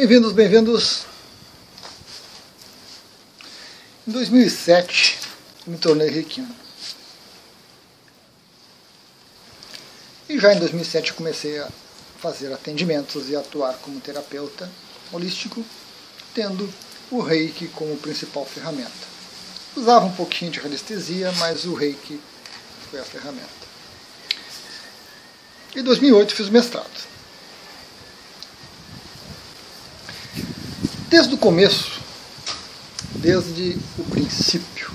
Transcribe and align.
Bem-vindos, 0.00 0.32
bem-vindos. 0.32 1.02
Em 4.08 4.10
2007, 4.10 5.18
me 5.66 5.76
tornei 5.76 6.08
reikiano. 6.08 6.56
E 10.26 10.38
já 10.38 10.54
em 10.54 10.58
2007 10.58 11.12
comecei 11.12 11.58
a 11.58 11.68
fazer 12.18 12.50
atendimentos 12.50 13.28
e 13.28 13.36
atuar 13.36 13.74
como 13.74 14.00
terapeuta 14.00 14.70
holístico, 15.12 15.62
tendo 16.34 16.72
o 17.10 17.20
reiki 17.20 17.68
como 17.68 17.94
principal 17.98 18.46
ferramenta. 18.46 19.06
Usava 19.76 20.06
um 20.06 20.14
pouquinho 20.14 20.50
de 20.50 20.60
radiestesia, 20.60 21.30
mas 21.32 21.66
o 21.66 21.74
reiki 21.74 22.18
foi 22.90 23.00
a 23.00 23.04
ferramenta. 23.04 23.50
Em 25.76 25.82
2008 25.82 26.34
fiz 26.34 26.48
o 26.48 26.52
mestrado. 26.52 27.19
Desde 31.10 31.34
o 31.34 31.38
começo, 31.38 32.00
desde 33.16 33.76
o 33.98 34.04
princípio, 34.04 34.92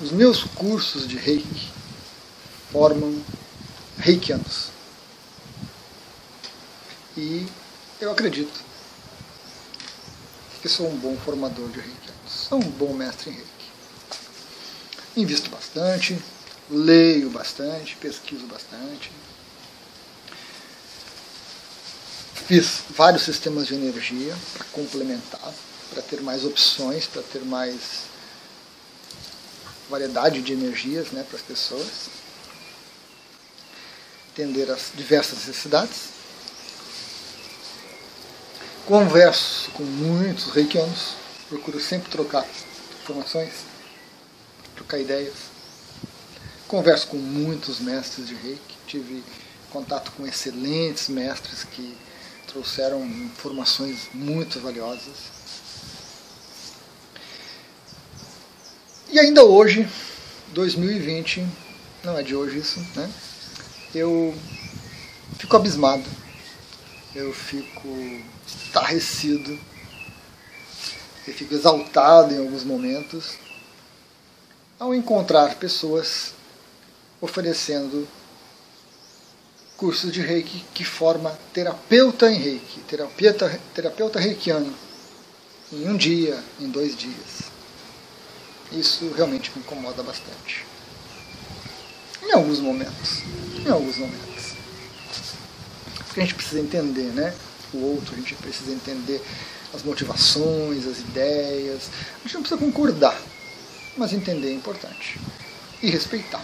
os 0.00 0.12
meus 0.12 0.44
cursos 0.44 1.08
de 1.08 1.16
reiki 1.16 1.68
formam 2.70 3.20
reikianos. 3.98 4.68
E 7.16 7.44
eu 8.00 8.12
acredito 8.12 8.60
que 10.62 10.68
sou 10.68 10.88
um 10.88 10.96
bom 10.96 11.16
formador 11.16 11.68
de 11.70 11.80
reikianos, 11.80 12.32
sou 12.48 12.58
um 12.60 12.70
bom 12.70 12.94
mestre 12.94 13.30
em 13.30 13.32
reiki. 13.32 13.50
Invisto 15.16 15.50
bastante, 15.50 16.16
leio 16.70 17.30
bastante, 17.30 17.96
pesquiso 17.96 18.46
bastante. 18.46 19.10
Fiz 22.46 22.82
vários 22.90 23.22
sistemas 23.22 23.66
de 23.66 23.74
energia 23.74 24.36
para 24.52 24.64
complementar, 24.66 25.54
para 25.90 26.02
ter 26.02 26.20
mais 26.20 26.44
opções, 26.44 27.06
para 27.06 27.22
ter 27.22 27.42
mais 27.42 28.02
variedade 29.88 30.42
de 30.42 30.52
energias 30.52 31.10
né, 31.10 31.24
para 31.26 31.38
as 31.38 31.42
pessoas, 31.42 32.10
atender 34.30 34.70
as 34.70 34.92
diversas 34.94 35.38
necessidades. 35.38 36.10
Converso 38.84 39.70
com 39.70 39.82
muitos 39.82 40.50
reikianos, 40.50 41.14
procuro 41.48 41.80
sempre 41.80 42.10
trocar 42.10 42.46
informações, 43.02 43.52
trocar 44.74 44.98
ideias. 44.98 45.34
Converso 46.68 47.06
com 47.06 47.16
muitos 47.16 47.80
mestres 47.80 48.28
de 48.28 48.34
reiki, 48.34 48.76
tive 48.86 49.24
contato 49.70 50.12
com 50.12 50.26
excelentes 50.26 51.08
mestres 51.08 51.64
que 51.64 51.96
trouxeram 52.54 53.04
informações 53.04 54.08
muito 54.14 54.60
valiosas. 54.60 55.32
E 59.10 59.18
ainda 59.18 59.42
hoje, 59.44 59.88
2020, 60.52 61.44
não 62.04 62.16
é 62.16 62.22
de 62.22 62.36
hoje 62.36 62.58
isso, 62.58 62.78
né? 62.94 63.12
Eu 63.92 64.32
fico 65.36 65.56
abismado, 65.56 66.04
eu 67.12 67.34
fico 67.34 67.88
estarrecido, 68.46 69.58
eu 71.26 71.34
fico 71.34 71.54
exaltado 71.54 72.34
em 72.34 72.38
alguns 72.38 72.62
momentos 72.62 73.36
ao 74.78 74.94
encontrar 74.94 75.56
pessoas 75.56 76.34
oferecendo 77.20 78.06
cursos 79.76 80.12
de 80.12 80.20
reiki 80.20 80.64
que 80.72 80.84
forma 80.84 81.36
terapeuta 81.52 82.30
em 82.30 82.38
reiki, 82.38 82.80
terapeuta, 82.80 83.60
terapeuta 83.74 84.20
reikiano, 84.20 84.72
em 85.72 85.88
um 85.88 85.96
dia, 85.96 86.42
em 86.60 86.68
dois 86.68 86.96
dias. 86.96 87.44
Isso 88.72 89.12
realmente 89.16 89.52
me 89.54 89.60
incomoda 89.62 90.02
bastante. 90.02 90.64
Em 92.22 92.32
alguns 92.32 92.60
momentos. 92.60 93.22
Em 93.64 93.70
alguns 93.70 93.96
momentos. 93.96 94.54
Porque 96.06 96.20
a 96.20 96.24
gente 96.24 96.34
precisa 96.34 96.60
entender, 96.60 97.12
né? 97.12 97.34
O 97.72 97.78
outro, 97.78 98.14
a 98.14 98.16
gente 98.16 98.34
precisa 98.36 98.72
entender 98.72 99.20
as 99.74 99.82
motivações, 99.82 100.86
as 100.86 101.00
ideias. 101.00 101.90
A 102.18 102.22
gente 102.22 102.34
não 102.34 102.42
precisa 102.42 102.60
concordar, 102.60 103.20
mas 103.96 104.12
entender 104.12 104.48
é 104.48 104.54
importante. 104.54 105.20
E 105.82 105.90
respeitar. 105.90 106.42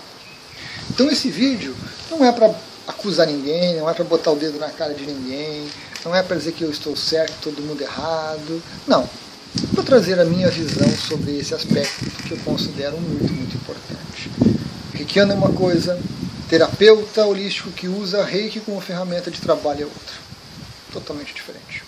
Então 0.90 1.08
esse 1.08 1.30
vídeo 1.30 1.74
não 2.10 2.24
é 2.24 2.32
para 2.32 2.52
acusar 2.90 3.26
ninguém, 3.26 3.76
não 3.76 3.88
é 3.88 3.94
para 3.94 4.04
botar 4.04 4.30
o 4.32 4.36
dedo 4.36 4.58
na 4.58 4.68
cara 4.70 4.92
de 4.94 5.06
ninguém, 5.06 5.68
não 6.04 6.14
é 6.14 6.22
para 6.22 6.36
dizer 6.36 6.52
que 6.52 6.62
eu 6.62 6.70
estou 6.70 6.96
certo, 6.96 7.34
todo 7.42 7.62
mundo 7.62 7.80
errado. 7.80 8.62
Não. 8.86 9.08
Vou 9.72 9.82
trazer 9.82 10.20
a 10.20 10.24
minha 10.24 10.48
visão 10.48 10.88
sobre 10.96 11.38
esse 11.38 11.54
aspecto 11.54 12.04
que 12.26 12.32
eu 12.32 12.38
considero 12.38 12.96
muito, 13.00 13.32
muito 13.32 13.56
importante. 13.56 14.30
Reikiano 14.92 15.32
é 15.32 15.34
uma 15.34 15.52
coisa, 15.52 16.00
terapeuta 16.48 17.24
holístico 17.26 17.70
que 17.70 17.88
usa 17.88 18.24
reiki 18.24 18.60
como 18.60 18.80
ferramenta 18.80 19.30
de 19.30 19.40
trabalho 19.40 19.82
é 19.82 19.84
outra. 19.84 20.30
Totalmente 20.92 21.34
diferente. 21.34 21.82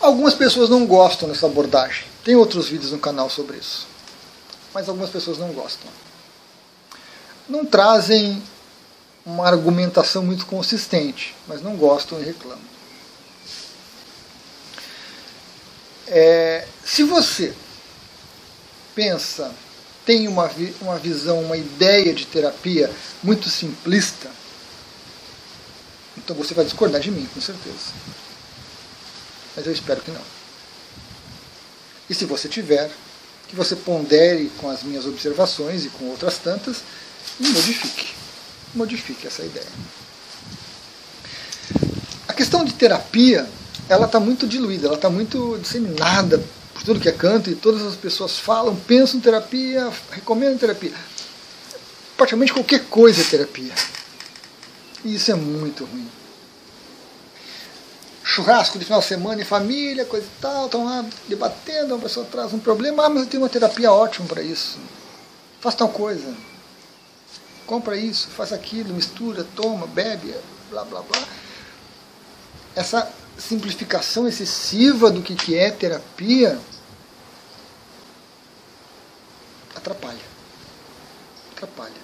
Algumas 0.00 0.34
pessoas 0.34 0.68
não 0.70 0.86
gostam 0.86 1.28
dessa 1.28 1.46
abordagem. 1.46 2.04
Tem 2.24 2.34
outros 2.34 2.68
vídeos 2.68 2.92
no 2.92 2.98
canal 2.98 3.28
sobre 3.28 3.58
isso. 3.58 3.86
Mas 4.72 4.88
algumas 4.88 5.10
pessoas 5.10 5.38
não 5.38 5.52
gostam 5.52 5.90
não 7.50 7.66
trazem 7.66 8.42
uma 9.26 9.46
argumentação 9.46 10.24
muito 10.24 10.46
consistente, 10.46 11.34
mas 11.46 11.60
não 11.60 11.76
gostam 11.76 12.20
e 12.20 12.24
reclamam. 12.24 12.70
É, 16.06 16.66
se 16.84 17.02
você 17.02 17.54
pensa, 18.94 19.52
tem 20.06 20.26
uma, 20.26 20.50
uma 20.80 20.98
visão, 20.98 21.40
uma 21.42 21.56
ideia 21.56 22.14
de 22.14 22.26
terapia 22.26 22.90
muito 23.22 23.48
simplista, 23.48 24.30
então 26.16 26.34
você 26.36 26.54
vai 26.54 26.64
discordar 26.64 27.00
de 27.00 27.10
mim, 27.10 27.28
com 27.32 27.40
certeza. 27.40 27.92
Mas 29.56 29.66
eu 29.66 29.72
espero 29.72 30.00
que 30.00 30.10
não. 30.10 30.22
E 32.08 32.14
se 32.14 32.24
você 32.24 32.48
tiver, 32.48 32.90
que 33.48 33.56
você 33.56 33.74
pondere 33.74 34.50
com 34.58 34.68
as 34.68 34.82
minhas 34.82 35.06
observações 35.06 35.84
e 35.84 35.88
com 35.90 36.06
outras 36.06 36.38
tantas, 36.38 36.82
e 37.40 37.48
modifique. 37.48 38.06
Modifique 38.74 39.26
essa 39.26 39.42
ideia. 39.42 39.66
A 42.28 42.32
questão 42.32 42.64
de 42.64 42.72
terapia, 42.74 43.48
ela 43.88 44.06
está 44.06 44.20
muito 44.20 44.46
diluída, 44.46 44.86
ela 44.86 44.96
está 44.96 45.10
muito 45.10 45.58
disseminada 45.60 46.42
por 46.72 46.82
tudo 46.82 47.00
que 47.00 47.08
é 47.08 47.12
canto 47.12 47.50
e 47.50 47.54
todas 47.54 47.82
as 47.82 47.96
pessoas 47.96 48.38
falam, 48.38 48.76
pensam 48.76 49.18
em 49.18 49.22
terapia, 49.22 49.90
recomendam 50.12 50.58
terapia. 50.58 50.94
Praticamente 52.16 52.52
qualquer 52.52 52.84
coisa 52.84 53.22
é 53.22 53.24
terapia. 53.24 53.72
E 55.04 55.14
isso 55.14 55.30
é 55.30 55.34
muito 55.34 55.84
ruim. 55.84 56.08
Churrasco 58.22 58.78
de 58.78 58.84
final 58.84 59.00
de 59.00 59.06
semana 59.06 59.42
em 59.42 59.44
família, 59.44 60.04
coisa 60.04 60.26
e 60.26 60.40
tal, 60.40 60.66
estão 60.66 60.84
lá 60.84 61.04
debatendo, 61.28 61.94
uma 61.94 62.02
pessoa 62.02 62.24
traz 62.26 62.52
um 62.52 62.58
problema, 62.58 63.06
ah, 63.06 63.08
mas 63.08 63.22
eu 63.22 63.28
tenho 63.28 63.42
uma 63.42 63.48
terapia 63.48 63.90
ótima 63.90 64.28
para 64.28 64.42
isso. 64.42 64.78
Faz 65.60 65.74
tal 65.74 65.88
coisa 65.88 66.49
compra 67.70 67.96
isso, 67.96 68.26
faz 68.30 68.52
aquilo, 68.52 68.92
mistura, 68.92 69.46
toma, 69.54 69.86
bebe, 69.86 70.34
blá 70.70 70.82
blá 70.82 71.02
blá. 71.02 71.22
Essa 72.74 73.08
simplificação 73.38 74.26
excessiva 74.26 75.08
do 75.08 75.22
que, 75.22 75.36
que 75.36 75.56
é 75.56 75.70
terapia 75.70 76.58
atrapalha. 79.76 80.18
Atrapalha. 81.52 81.94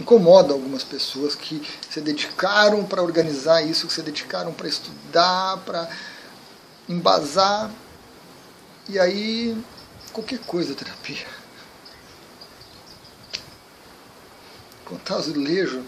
Incomoda 0.00 0.52
algumas 0.52 0.82
pessoas 0.82 1.36
que 1.36 1.62
se 1.88 2.00
dedicaram 2.00 2.84
para 2.84 3.00
organizar 3.00 3.62
isso, 3.62 3.86
que 3.86 3.92
se 3.92 4.02
dedicaram 4.02 4.52
para 4.52 4.66
estudar, 4.66 5.58
para 5.58 5.88
embasar. 6.88 7.70
E 8.88 8.98
aí, 8.98 9.56
qualquer 10.12 10.40
coisa 10.40 10.72
é 10.72 10.74
terapia. 10.74 11.39
Contar 14.90 15.14
azulejo 15.18 15.84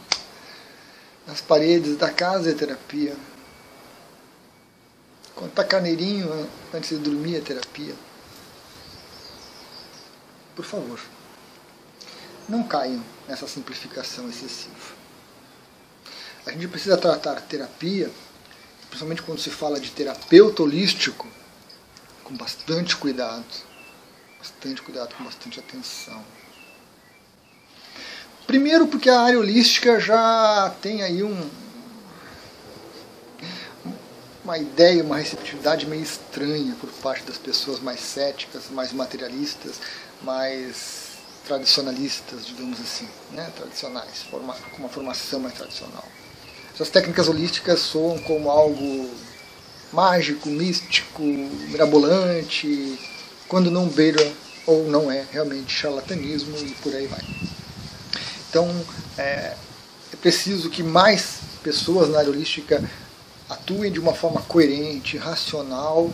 nas 1.26 1.40
paredes 1.40 1.96
da 1.96 2.08
casa 2.08 2.52
é 2.52 2.54
terapia. 2.54 3.16
Contar 5.34 5.64
carneirinho 5.64 6.48
antes 6.72 6.90
de 6.90 6.98
dormir 6.98 7.34
é 7.34 7.40
terapia. 7.40 7.96
Por 10.54 10.64
favor, 10.64 11.00
não 12.48 12.62
caiam 12.62 13.02
nessa 13.26 13.48
simplificação 13.48 14.28
excessiva. 14.28 14.94
A 16.46 16.52
gente 16.52 16.68
precisa 16.68 16.96
tratar 16.96 17.40
terapia, 17.40 18.08
principalmente 18.86 19.22
quando 19.22 19.40
se 19.40 19.50
fala 19.50 19.80
de 19.80 19.90
terapeuta 19.90 20.62
holístico, 20.62 21.26
com 22.22 22.36
bastante 22.36 22.94
cuidado. 22.94 23.44
Bastante 24.38 24.80
cuidado, 24.80 25.12
com 25.16 25.24
bastante 25.24 25.58
atenção. 25.58 26.24
Primeiro 28.52 28.86
porque 28.86 29.08
a 29.08 29.18
área 29.18 29.38
holística 29.38 29.98
já 29.98 30.74
tem 30.82 31.02
aí 31.02 31.22
um, 31.22 31.48
uma 34.44 34.58
ideia, 34.58 35.02
uma 35.02 35.16
receptividade 35.16 35.86
meio 35.86 36.02
estranha 36.02 36.76
por 36.78 36.90
parte 37.02 37.24
das 37.24 37.38
pessoas 37.38 37.80
mais 37.80 38.00
céticas, 38.00 38.64
mais 38.70 38.92
materialistas, 38.92 39.76
mais 40.20 41.12
tradicionalistas, 41.46 42.44
digamos 42.44 42.78
assim, 42.78 43.08
né? 43.30 43.50
tradicionais, 43.56 44.24
forma, 44.30 44.54
com 44.72 44.80
uma 44.80 44.90
formação 44.90 45.40
mais 45.40 45.54
tradicional. 45.54 46.04
Essas 46.74 46.90
técnicas 46.90 47.28
holísticas 47.28 47.80
soam 47.80 48.18
como 48.18 48.50
algo 48.50 49.10
mágico, 49.90 50.50
místico, 50.50 51.22
mirabolante, 51.22 52.98
quando 53.48 53.70
não 53.70 53.88
beira 53.88 54.30
ou 54.66 54.86
não 54.88 55.10
é 55.10 55.24
realmente 55.32 55.72
charlatanismo 55.72 56.54
e 56.58 56.70
por 56.82 56.94
aí 56.94 57.06
vai. 57.06 57.22
Então, 58.52 58.68
é, 59.16 59.56
é 60.12 60.16
preciso 60.20 60.68
que 60.68 60.82
mais 60.82 61.38
pessoas 61.62 62.10
na 62.10 62.18
área 62.18 62.30
holística 62.30 62.84
atuem 63.48 63.90
de 63.90 63.98
uma 63.98 64.12
forma 64.12 64.42
coerente, 64.42 65.16
racional, 65.16 66.12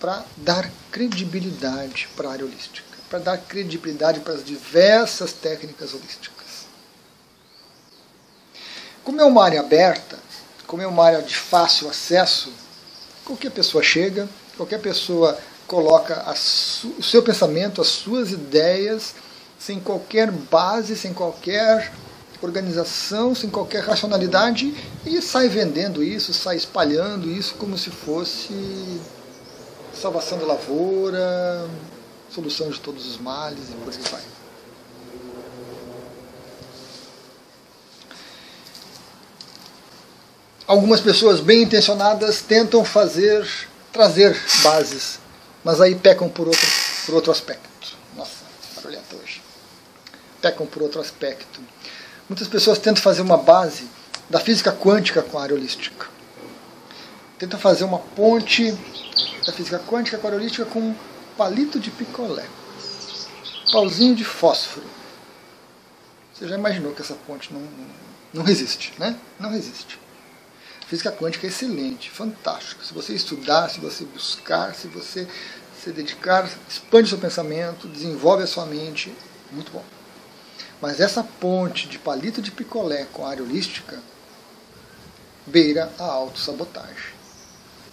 para 0.00 0.24
dar 0.38 0.68
credibilidade 0.90 2.08
para 2.16 2.28
a 2.28 2.32
área 2.32 2.44
holística, 2.44 2.88
para 3.08 3.20
dar 3.20 3.38
credibilidade 3.38 4.18
para 4.18 4.34
as 4.34 4.44
diversas 4.44 5.32
técnicas 5.32 5.94
holísticas. 5.94 6.66
Como 9.04 9.20
é 9.20 9.24
uma 9.24 9.44
área 9.44 9.60
aberta, 9.60 10.18
como 10.66 10.82
é 10.82 10.88
uma 10.88 11.04
área 11.04 11.22
de 11.22 11.36
fácil 11.36 11.88
acesso, 11.88 12.52
qualquer 13.24 13.52
pessoa 13.52 13.80
chega, 13.80 14.28
qualquer 14.56 14.80
pessoa 14.80 15.38
coloca 15.68 16.24
o 16.98 17.02
seu 17.04 17.22
pensamento, 17.22 17.80
as 17.80 17.86
suas 17.86 18.32
ideias, 18.32 19.14
sem 19.58 19.80
qualquer 19.80 20.30
base, 20.30 20.96
sem 20.96 21.12
qualquer 21.12 21.92
organização, 22.42 23.34
sem 23.34 23.48
qualquer 23.48 23.82
racionalidade, 23.82 24.74
e 25.04 25.20
sai 25.22 25.48
vendendo 25.48 26.02
isso, 26.02 26.32
sai 26.32 26.56
espalhando 26.56 27.30
isso 27.30 27.54
como 27.54 27.76
se 27.78 27.90
fosse 27.90 28.52
salvação 29.94 30.38
da 30.38 30.46
lavoura, 30.46 31.68
solução 32.30 32.68
de 32.68 32.78
todos 32.80 33.06
os 33.06 33.18
males 33.18 33.70
e 33.70 33.72
por 33.72 33.92
aí 33.92 33.98
vai. 34.10 34.22
Algumas 40.66 41.00
pessoas 41.00 41.40
bem 41.40 41.62
intencionadas 41.62 42.42
tentam 42.42 42.84
fazer, 42.84 43.48
trazer 43.92 44.36
bases, 44.62 45.20
mas 45.64 45.80
aí 45.80 45.94
pecam 45.94 46.28
por 46.28 46.48
outro, 46.48 46.66
por 47.06 47.14
outro 47.14 47.30
aspecto. 47.30 47.75
Pecam 50.46 50.64
por 50.64 50.82
outro 50.82 51.00
aspecto. 51.00 51.60
Muitas 52.28 52.46
pessoas 52.46 52.78
tentam 52.78 53.02
fazer 53.02 53.20
uma 53.20 53.36
base 53.36 53.88
da 54.30 54.38
física 54.38 54.70
quântica 54.70 55.20
com 55.20 55.36
a 55.38 55.42
área 55.42 55.56
holística. 55.56 56.06
Tentam 57.36 57.58
fazer 57.58 57.82
uma 57.82 57.98
ponte 57.98 58.70
da 59.44 59.52
física 59.52 59.80
quântica 59.80 60.18
com 60.18 60.26
a 60.28 60.30
área 60.30 60.38
holística 60.38 60.64
com 60.64 60.78
um 60.78 60.94
palito 61.36 61.80
de 61.80 61.90
picolé. 61.90 62.46
Pauzinho 63.72 64.14
de 64.14 64.24
fósforo. 64.24 64.86
Você 66.32 66.46
já 66.46 66.54
imaginou 66.54 66.92
que 66.92 67.02
essa 67.02 67.14
ponte 67.26 67.52
não, 67.52 67.62
não 68.32 68.44
resiste, 68.44 68.94
né? 68.98 69.18
Não 69.40 69.50
resiste. 69.50 69.98
Física 70.86 71.10
quântica 71.10 71.48
é 71.48 71.50
excelente, 71.50 72.08
fantástico. 72.08 72.84
Se 72.84 72.94
você 72.94 73.14
estudar, 73.14 73.68
se 73.68 73.80
você 73.80 74.04
buscar, 74.04 74.76
se 74.76 74.86
você 74.86 75.26
se 75.82 75.90
dedicar, 75.90 76.48
expande 76.68 77.08
seu 77.08 77.18
pensamento, 77.18 77.88
desenvolve 77.88 78.44
a 78.44 78.46
sua 78.46 78.64
mente, 78.64 79.12
muito 79.50 79.72
bom. 79.72 79.95
Mas 80.80 81.00
essa 81.00 81.24
ponte 81.24 81.88
de 81.88 81.98
palito 81.98 82.42
de 82.42 82.50
picolé 82.50 83.06
com 83.12 83.24
a 83.24 83.30
área 83.30 83.42
holística 83.42 83.98
beira 85.46 85.92
a 85.98 86.04
autossabotagem. 86.04 87.14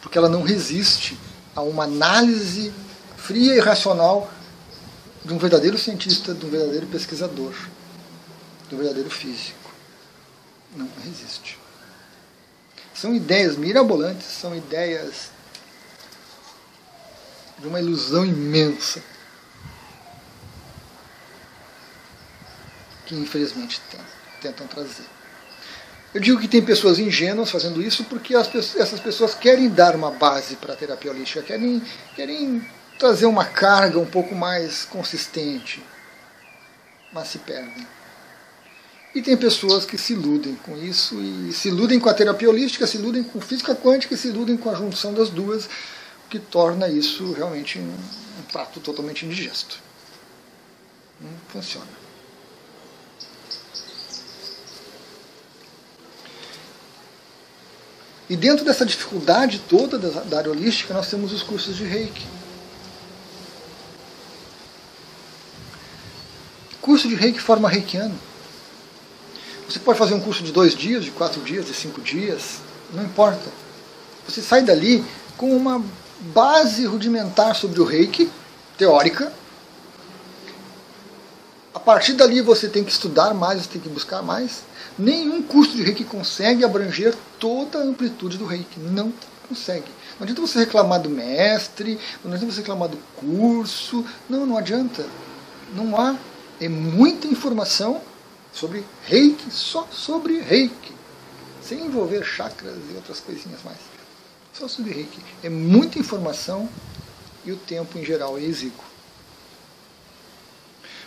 Porque 0.01 0.17
ela 0.17 0.27
não 0.27 0.43
resiste 0.43 1.17
a 1.55 1.61
uma 1.61 1.83
análise 1.83 2.73
fria 3.15 3.55
e 3.55 3.59
racional 3.59 4.29
de 5.23 5.33
um 5.33 5.37
verdadeiro 5.37 5.77
cientista, 5.77 6.33
de 6.33 6.45
um 6.45 6.49
verdadeiro 6.49 6.87
pesquisador, 6.87 7.53
de 8.67 8.75
um 8.75 8.77
verdadeiro 8.77 9.09
físico. 9.09 9.71
Não 10.75 10.89
resiste. 11.03 11.57
São 12.93 13.15
ideias 13.15 13.55
mirabolantes, 13.55 14.27
são 14.27 14.55
ideias 14.55 15.31
de 17.59 17.67
uma 17.67 17.79
ilusão 17.79 18.25
imensa. 18.25 19.01
Que 23.05 23.15
infelizmente 23.15 23.81
tentam 24.41 24.67
trazer. 24.67 25.05
Eu 26.13 26.21
digo 26.21 26.39
que 26.39 26.47
tem 26.47 26.63
pessoas 26.63 26.99
ingênuas 26.99 27.49
fazendo 27.49 27.81
isso 27.81 28.03
porque 28.03 28.35
pessoas, 28.35 28.75
essas 28.75 28.99
pessoas 28.99 29.33
querem 29.33 29.67
dar 29.67 29.95
uma 29.95 30.11
base 30.11 30.55
para 30.57 30.73
a 30.73 30.75
terapia 30.75 31.09
holística, 31.09 31.41
querem, 31.41 31.81
querem 32.15 32.63
trazer 32.99 33.25
uma 33.25 33.45
carga 33.45 33.97
um 33.97 34.05
pouco 34.05 34.35
mais 34.35 34.85
consistente, 34.85 35.83
mas 37.11 37.29
se 37.29 37.39
perdem. 37.39 37.87
E 39.15 39.21
tem 39.21 39.35
pessoas 39.35 39.85
que 39.85 39.97
se 39.97 40.13
iludem 40.13 40.55
com 40.55 40.77
isso, 40.77 41.19
e 41.19 41.51
se 41.51 41.69
iludem 41.69 41.99
com 41.99 42.09
a 42.09 42.13
terapia 42.13 42.49
holística, 42.49 42.85
se 42.85 42.97
iludem 42.97 43.23
com 43.23 43.41
física 43.41 43.75
quântica, 43.75 44.15
se 44.15 44.27
iludem 44.27 44.55
com 44.55 44.69
a 44.69 44.75
junção 44.75 45.13
das 45.13 45.29
duas, 45.29 45.65
o 45.65 46.29
que 46.29 46.39
torna 46.39 46.87
isso 46.87 47.31
realmente 47.33 47.79
um, 47.79 47.93
um 48.39 48.43
prato 48.51 48.79
totalmente 48.79 49.25
indigesto. 49.25 49.79
Não 51.19 51.29
funciona. 51.49 52.02
E 58.29 58.35
dentro 58.35 58.63
dessa 58.63 58.85
dificuldade 58.85 59.59
toda 59.67 59.97
da 59.97 60.37
área 60.37 60.51
holística, 60.51 60.93
nós 60.93 61.09
temos 61.09 61.33
os 61.33 61.43
cursos 61.43 61.75
de 61.75 61.83
reiki. 61.83 62.25
Curso 66.81 67.07
de 67.07 67.15
reiki 67.15 67.39
forma 67.39 67.69
reikiano. 67.69 68.17
Você 69.67 69.79
pode 69.79 69.97
fazer 69.97 70.13
um 70.13 70.19
curso 70.19 70.43
de 70.43 70.51
dois 70.51 70.75
dias, 70.75 71.03
de 71.03 71.11
quatro 71.11 71.41
dias, 71.41 71.65
de 71.65 71.73
cinco 71.73 72.01
dias, 72.01 72.59
não 72.93 73.03
importa. 73.03 73.49
Você 74.27 74.41
sai 74.41 74.61
dali 74.61 75.03
com 75.37 75.55
uma 75.55 75.83
base 76.19 76.85
rudimentar 76.85 77.55
sobre 77.55 77.81
o 77.81 77.83
reiki, 77.83 78.29
teórica. 78.77 79.33
A 81.73 81.79
partir 81.79 82.13
dali 82.13 82.39
você 82.39 82.69
tem 82.69 82.83
que 82.83 82.91
estudar 82.91 83.33
mais, 83.33 83.63
você 83.63 83.69
tem 83.69 83.81
que 83.81 83.89
buscar 83.89 84.21
mais. 84.21 84.63
Nenhum 84.97 85.41
curso 85.41 85.75
de 85.75 85.81
reiki 85.81 86.03
consegue 86.03 86.63
abranger 86.63 87.15
toda 87.39 87.79
a 87.79 87.81
amplitude 87.81 88.37
do 88.37 88.45
reiki. 88.45 88.79
Não 88.79 89.11
consegue. 89.49 89.91
Não 90.19 90.23
adianta 90.23 90.41
você 90.41 90.59
reclamar 90.59 91.01
do 91.01 91.09
mestre, 91.09 91.99
não 92.23 92.31
adianta 92.31 92.53
você 92.53 92.61
reclamar 92.61 92.89
do 92.89 92.97
curso. 93.15 94.05
Não, 94.29 94.45
não 94.45 94.57
adianta. 94.57 95.03
Não 95.73 95.99
há. 95.99 96.15
É 96.61 96.69
muita 96.69 97.27
informação 97.27 98.01
sobre 98.53 98.85
reiki, 99.05 99.49
só 99.49 99.87
sobre 99.91 100.39
reiki, 100.39 100.93
sem 101.61 101.87
envolver 101.87 102.23
chakras 102.23 102.75
e 102.91 102.95
outras 102.95 103.19
coisinhas 103.19 103.63
mais. 103.65 103.79
Só 104.53 104.67
sobre 104.67 104.93
reiki. 104.93 105.19
É 105.41 105.49
muita 105.49 105.97
informação 105.97 106.69
e 107.43 107.51
o 107.51 107.57
tempo 107.57 107.97
em 107.97 108.05
geral 108.05 108.37
é 108.37 108.43
exíguo. 108.43 108.92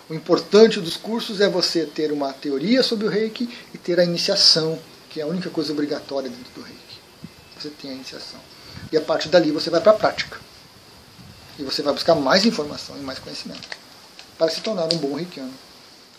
O 0.09 0.15
importante 0.15 0.81
dos 0.81 0.97
cursos 0.97 1.41
é 1.41 1.49
você 1.49 1.85
ter 1.85 2.13
uma 2.13 2.33
teoria 2.33 2.83
sobre 2.83 3.07
o 3.07 3.11
reiki 3.11 3.49
e 3.75 3.79
ter 3.79 3.99
a 3.99 4.05
iniciação, 4.05 4.79
que 5.11 5.21
é 5.21 5.25
a 5.25 5.27
única 5.27 5.51
coisa 5.51 5.73
obrigatória 5.73 6.31
dentro 6.31 6.53
do 6.55 6.63
reiki. 6.63 7.01
Você 7.59 7.71
tem 7.71 7.91
a 7.91 7.95
iniciação. 7.95 8.39
E 8.93 8.97
a 8.97 9.01
partir 9.01 9.29
dali 9.29 9.51
você 9.51 9.69
vai 9.69 9.81
para 9.81 9.91
a 9.91 9.97
prática. 9.97 10.41
E 11.59 11.65
você 11.65 11.83
vai 11.83 11.93
buscar 11.93 12.15
mais 12.15 12.45
informação 12.45 12.97
e 12.97 13.01
mais 13.01 13.19
conhecimento 13.19 13.69
para 14.39 14.51
se 14.51 14.61
tornar 14.61 14.85
um 14.93 14.99
bom 14.99 15.15
reikiano, 15.15 15.55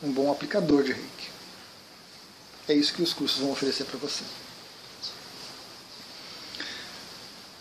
um 0.03 0.11
bom 0.11 0.31
aplicador 0.31 0.83
de 0.83 0.91
reiki. 0.91 1.29
É 2.67 2.73
isso 2.73 2.93
que 2.93 3.01
os 3.01 3.13
cursos 3.13 3.39
vão 3.39 3.51
oferecer 3.51 3.85
para 3.85 3.97
você. 3.99 4.23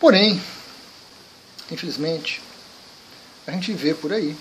Porém, 0.01 0.43
infelizmente, 1.71 2.43
a 3.47 3.53
gente 3.53 3.73
vê 3.73 3.95
por 3.95 4.13
aí 4.13 4.37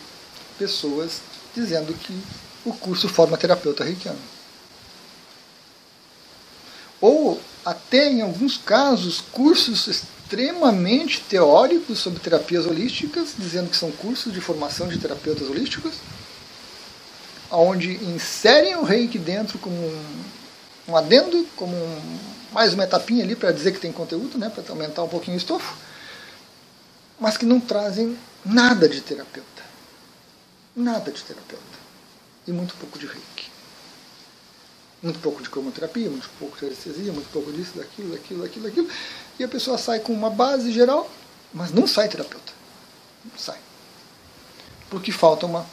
pessoas 0.57 1.21
dizendo 1.55 1.93
que 1.93 2.17
o 2.65 2.73
curso 2.73 3.07
forma 3.07 3.37
terapeuta 3.37 3.83
reikiano. 3.83 4.19
Ou 6.99 7.39
até 7.63 8.09
em 8.09 8.21
alguns 8.21 8.57
casos 8.57 9.21
cursos 9.31 9.87
extremamente 9.87 11.21
teóricos 11.21 11.99
sobre 11.99 12.19
terapias 12.19 12.65
holísticas, 12.65 13.33
dizendo 13.37 13.69
que 13.69 13.77
são 13.77 13.91
cursos 13.91 14.33
de 14.33 14.41
formação 14.41 14.87
de 14.87 14.97
terapeutas 14.97 15.49
holísticos, 15.49 15.93
onde 17.51 17.93
inserem 18.03 18.75
o 18.75 18.83
reiki 18.83 19.17
dentro 19.17 19.57
como 19.59 19.75
um 20.87 20.95
adendo, 20.95 21.47
como 21.55 21.75
um, 21.75 22.19
mais 22.51 22.73
uma 22.73 22.83
etapinha 22.83 23.23
ali 23.23 23.35
para 23.35 23.51
dizer 23.51 23.71
que 23.71 23.79
tem 23.79 23.91
conteúdo, 23.91 24.37
né, 24.37 24.49
para 24.49 24.63
aumentar 24.69 25.03
um 25.03 25.07
pouquinho 25.07 25.35
o 25.35 25.39
estofo, 25.39 25.75
mas 27.19 27.37
que 27.37 27.45
não 27.45 27.59
trazem 27.59 28.17
nada 28.45 28.87
de 28.87 29.01
terapeuta. 29.01 29.64
Nada 30.75 31.11
de 31.11 31.23
terapeuta. 31.23 31.63
E 32.47 32.51
muito 32.51 32.75
pouco 32.75 32.99
de 32.99 33.05
reiki. 33.05 33.49
Muito 35.01 35.19
pouco 35.19 35.41
de 35.41 35.49
cromoterapia, 35.49 36.09
muito 36.09 36.29
pouco 36.39 36.57
de 36.57 36.65
anestesia, 36.65 37.13
muito 37.13 37.29
pouco 37.31 37.51
disso, 37.51 37.77
daquilo, 37.77 38.11
daquilo, 38.11 38.41
daquilo, 38.41 38.65
daquilo. 38.65 38.89
E 39.39 39.43
a 39.43 39.47
pessoa 39.47 39.77
sai 39.77 39.99
com 39.99 40.13
uma 40.13 40.29
base 40.29 40.71
geral, 40.71 41.09
mas 41.53 41.71
não 41.71 41.87
sai 41.87 42.09
terapeuta. 42.09 42.53
Não 43.23 43.37
sai. 43.37 43.59
Porque 44.89 45.11
falta 45.11 45.45
uma, 45.45 45.65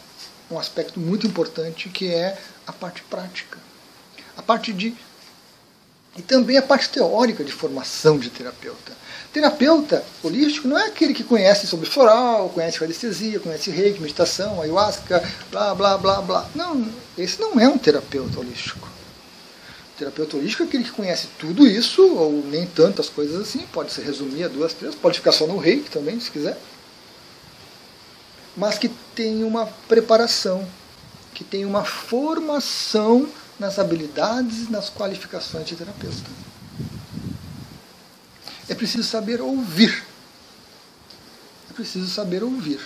um 0.50 0.59
aspecto 0.59 1.00
muito 1.00 1.26
importante 1.26 1.88
que 1.88 2.09
é 2.12 2.38
a 2.66 2.73
parte 2.73 3.02
prática. 3.02 3.59
A 4.37 4.42
parte 4.42 4.73
de. 4.73 4.94
E 6.16 6.21
também 6.21 6.59
a 6.59 6.62
parte 6.62 6.90
teórica 6.90 7.42
de 7.42 7.52
formação 7.52 8.19
de 8.19 8.28
terapeuta. 8.28 8.92
Terapeuta 9.33 10.04
holístico 10.23 10.69
não 10.69 10.76
é 10.76 10.88
aquele 10.88 11.14
que 11.14 11.25
conhece 11.25 11.66
sobre 11.66 11.88
floral, 11.88 12.50
conhece 12.50 12.85
anestesia, 12.85 13.40
conhece 13.40 13.71
reiki, 13.71 14.00
meditação, 14.00 14.61
ayahuasca, 14.61 15.26
blá, 15.50 15.75
blá, 15.75 15.97
blá, 15.97 16.21
blá. 16.21 16.50
Não, 16.54 16.87
esse 17.16 17.40
não 17.40 17.59
é 17.59 17.66
um 17.66 17.78
terapeuta 17.78 18.38
holístico. 18.38 18.87
O 18.87 19.99
terapeuta 19.99 20.37
holístico 20.37 20.64
é 20.64 20.66
aquele 20.66 20.85
que 20.85 20.90
conhece 20.90 21.28
tudo 21.38 21.66
isso, 21.66 22.07
ou 22.14 22.45
nem 22.45 22.66
tantas 22.66 23.09
coisas 23.09 23.40
assim, 23.40 23.61
pode 23.73 23.90
se 23.90 24.02
resumir 24.02 24.45
a 24.45 24.49
duas, 24.49 24.75
três, 24.75 24.95
pode 24.95 25.19
ficar 25.19 25.33
só 25.33 25.47
no 25.47 25.57
reiki 25.57 25.88
também, 25.90 26.21
se 26.21 26.31
quiser. 26.31 26.59
Mas 28.54 28.76
que 28.76 28.90
tem 29.14 29.45
uma 29.45 29.64
preparação, 29.88 30.69
que 31.33 31.42
tem 31.42 31.64
uma 31.64 31.85
formação 31.85 33.26
nas 33.62 33.78
habilidades 33.78 34.69
e 34.69 34.73
nas 34.73 34.90
qualificações 34.90 35.64
de 35.66 35.76
terapeuta. 35.76 36.31
É 38.69 38.75
preciso 38.75 39.04
saber 39.04 39.40
ouvir. 39.40 40.04
É 41.71 41.73
preciso 41.73 42.11
saber 42.11 42.42
ouvir. 42.42 42.81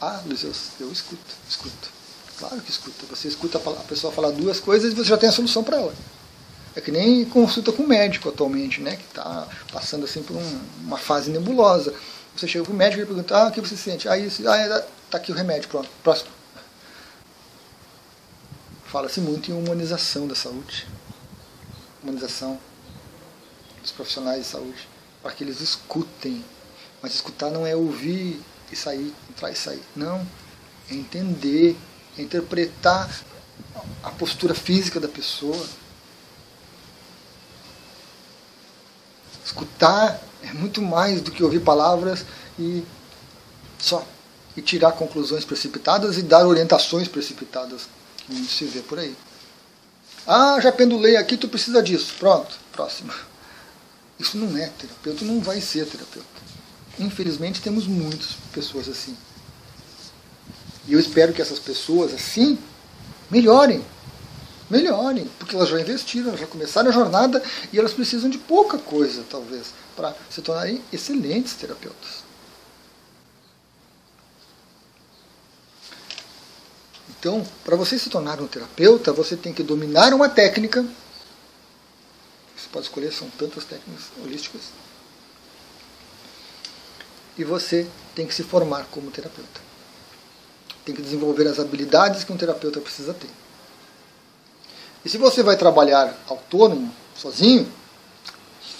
Ah, 0.00 0.22
Luiz, 0.24 0.44
eu, 0.44 0.52
eu 0.80 0.92
escuto, 0.92 1.34
escuto. 1.48 1.90
Claro 2.38 2.60
que 2.60 2.70
escuta. 2.70 3.04
Você 3.10 3.26
escuta 3.26 3.58
a 3.58 3.84
pessoa 3.84 4.12
falar 4.12 4.30
duas 4.30 4.60
coisas 4.60 4.92
e 4.92 4.96
você 4.96 5.08
já 5.08 5.18
tem 5.18 5.28
a 5.28 5.32
solução 5.32 5.64
para 5.64 5.76
ela. 5.76 5.94
É 6.76 6.80
que 6.80 6.92
nem 6.92 7.24
consulta 7.24 7.72
com 7.72 7.82
o 7.82 7.88
médico 7.88 8.28
atualmente, 8.28 8.80
né? 8.80 8.96
Que 8.96 9.04
está 9.04 9.48
passando 9.72 10.04
assim 10.04 10.22
por 10.22 10.36
um, 10.36 10.60
uma 10.84 10.96
fase 10.96 11.28
nebulosa. 11.30 11.92
Você 12.36 12.46
chega 12.46 12.64
para 12.64 12.72
o 12.72 12.76
médico 12.76 13.02
e 13.02 13.06
pergunta, 13.06 13.36
ah, 13.36 13.48
o 13.48 13.52
que 13.52 13.60
você 13.60 13.76
sente? 13.76 14.06
Isso, 14.24 14.48
ah, 14.48 14.56
é, 14.56 14.86
tá 15.10 15.18
aqui 15.18 15.32
o 15.32 15.34
remédio, 15.34 15.68
pronto, 15.68 15.90
próximo. 16.02 16.39
Fala-se 18.90 19.20
muito 19.20 19.52
em 19.52 19.54
humanização 19.54 20.26
da 20.26 20.34
saúde. 20.34 20.84
Humanização 22.02 22.58
dos 23.80 23.92
profissionais 23.92 24.42
de 24.42 24.50
saúde, 24.50 24.88
para 25.22 25.30
que 25.30 25.44
eles 25.44 25.60
escutem. 25.60 26.44
Mas 27.00 27.14
escutar 27.14 27.50
não 27.50 27.64
é 27.64 27.76
ouvir 27.76 28.42
e 28.72 28.74
sair, 28.74 29.14
entrar 29.28 29.52
e 29.52 29.54
sair. 29.54 29.82
Não. 29.94 30.26
É 30.90 30.94
entender, 30.94 31.76
é 32.18 32.22
interpretar 32.22 33.08
a 34.02 34.10
postura 34.10 34.54
física 34.54 34.98
da 34.98 35.06
pessoa. 35.06 35.64
Escutar 39.44 40.20
é 40.42 40.52
muito 40.52 40.82
mais 40.82 41.20
do 41.20 41.30
que 41.30 41.44
ouvir 41.44 41.60
palavras 41.60 42.24
e 42.58 42.84
só. 43.78 44.04
E 44.56 44.60
tirar 44.60 44.92
conclusões 44.92 45.44
precipitadas 45.44 46.18
e 46.18 46.22
dar 46.22 46.44
orientações 46.44 47.06
precipitadas, 47.06 47.88
muito 48.30 48.50
se 48.50 48.64
vê 48.64 48.80
por 48.80 48.98
aí. 48.98 49.14
Ah, 50.26 50.58
já 50.60 50.70
pendulei 50.70 51.16
aqui, 51.16 51.36
tu 51.36 51.48
precisa 51.48 51.82
disso. 51.82 52.14
Pronto, 52.18 52.56
próximo. 52.72 53.12
Isso 54.18 54.36
não 54.36 54.56
é 54.56 54.68
terapeuta, 54.68 55.24
não 55.24 55.40
vai 55.40 55.60
ser 55.60 55.86
terapeuta. 55.86 56.28
Infelizmente 56.98 57.62
temos 57.62 57.86
muitas 57.86 58.36
pessoas 58.52 58.88
assim. 58.88 59.16
E 60.86 60.92
eu 60.92 61.00
espero 61.00 61.32
que 61.32 61.40
essas 61.40 61.58
pessoas 61.58 62.12
assim 62.12 62.58
melhorem. 63.30 63.84
Melhorem, 64.68 65.28
porque 65.38 65.56
elas 65.56 65.68
já 65.68 65.80
investiram, 65.80 66.36
já 66.36 66.46
começaram 66.46 66.90
a 66.90 66.92
jornada 66.92 67.42
e 67.72 67.78
elas 67.78 67.92
precisam 67.92 68.30
de 68.30 68.38
pouca 68.38 68.78
coisa, 68.78 69.24
talvez, 69.28 69.68
para 69.96 70.14
se 70.28 70.42
tornarem 70.42 70.80
excelentes 70.92 71.54
terapeutas. 71.54 72.29
Então, 77.20 77.46
para 77.62 77.76
você 77.76 77.98
se 77.98 78.08
tornar 78.08 78.40
um 78.40 78.46
terapeuta, 78.46 79.12
você 79.12 79.36
tem 79.36 79.52
que 79.52 79.62
dominar 79.62 80.14
uma 80.14 80.26
técnica, 80.26 80.82
pode 82.72 82.86
escolher, 82.86 83.12
são 83.12 83.28
tantas 83.30 83.64
técnicas 83.64 84.06
holísticas. 84.22 84.62
E 87.36 87.44
você 87.44 87.86
tem 88.14 88.26
que 88.26 88.34
se 88.34 88.42
formar 88.42 88.86
como 88.90 89.10
terapeuta. 89.10 89.60
Tem 90.82 90.94
que 90.94 91.02
desenvolver 91.02 91.46
as 91.46 91.58
habilidades 91.58 92.24
que 92.24 92.32
um 92.32 92.38
terapeuta 92.38 92.80
precisa 92.80 93.12
ter. 93.12 93.30
E 95.04 95.08
se 95.10 95.18
você 95.18 95.42
vai 95.42 95.58
trabalhar 95.58 96.18
autônomo, 96.26 96.90
sozinho, 97.14 97.70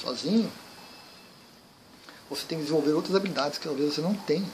sozinho, 0.02 0.50
você 2.30 2.44
tem 2.46 2.56
que 2.56 2.64
desenvolver 2.64 2.92
outras 2.92 3.14
habilidades 3.14 3.58
que 3.58 3.66
talvez 3.66 3.94
você 3.94 4.00
não 4.00 4.14
tenha 4.14 4.48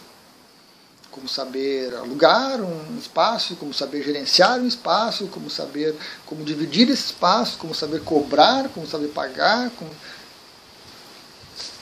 como 1.17 1.27
saber 1.27 1.95
alugar 1.95 2.61
um 2.61 2.99
espaço, 2.99 3.57
como 3.57 3.73
saber 3.73 4.03
gerenciar 4.05 4.61
um 4.61 4.67
espaço, 4.67 5.27
como 5.29 5.49
saber 5.49 5.97
como 6.27 6.45
dividir 6.45 6.91
esse 6.91 7.07
espaço, 7.07 7.57
como 7.57 7.75
saber 7.75 8.03
cobrar, 8.03 8.69
como 8.69 8.87
saber 8.87 9.09
pagar, 9.09 9.71
como... 9.71 9.91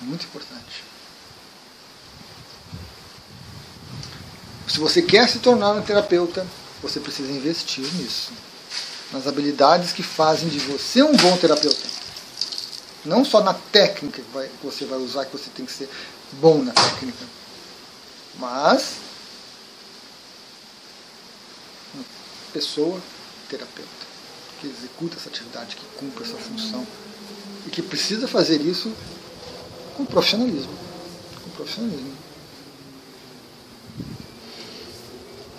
muito 0.03 0.25
importante. 0.25 0.85
Se 4.69 4.79
você 4.79 5.03
quer 5.03 5.29
se 5.29 5.41
tornar 5.41 5.73
um 5.73 5.83
terapeuta, 5.83 6.47
você 6.81 7.01
precisa 7.01 7.33
investir 7.33 7.85
nisso, 7.95 8.31
nas 9.13 9.27
habilidades 9.27 9.91
que 9.91 10.05
fazem 10.05 10.49
de 10.49 10.61
você 10.61 11.03
um 11.03 11.17
bom 11.17 11.37
terapeuta. 11.39 11.89
Não 13.05 13.25
só 13.25 13.43
na 13.43 13.53
técnica 13.53 14.23
que 14.23 14.65
você 14.65 14.85
vai 14.85 15.01
usar, 15.01 15.25
que 15.25 15.37
você 15.37 15.51
tem 15.51 15.67
que 15.67 15.73
ser 15.73 15.91
bom 16.35 16.63
na 16.63 16.73
técnica, 16.73 17.25
mas 18.37 19.14
pessoa 22.53 23.01
terapeuta, 23.49 24.07
que 24.61 24.67
executa 24.67 25.17
essa 25.17 25.29
atividade, 25.29 25.77
que 25.77 25.85
cumpre 25.99 26.25
essa 26.25 26.37
função 26.37 26.87
e 27.67 27.71
que 27.71 27.83
precisa 27.83 28.29
fazer 28.29 28.61
isso 28.61 28.93
com 29.97 30.05
profissionalismo. 30.05 30.73
Com 31.43 31.51
profissionalismo. 31.51 32.17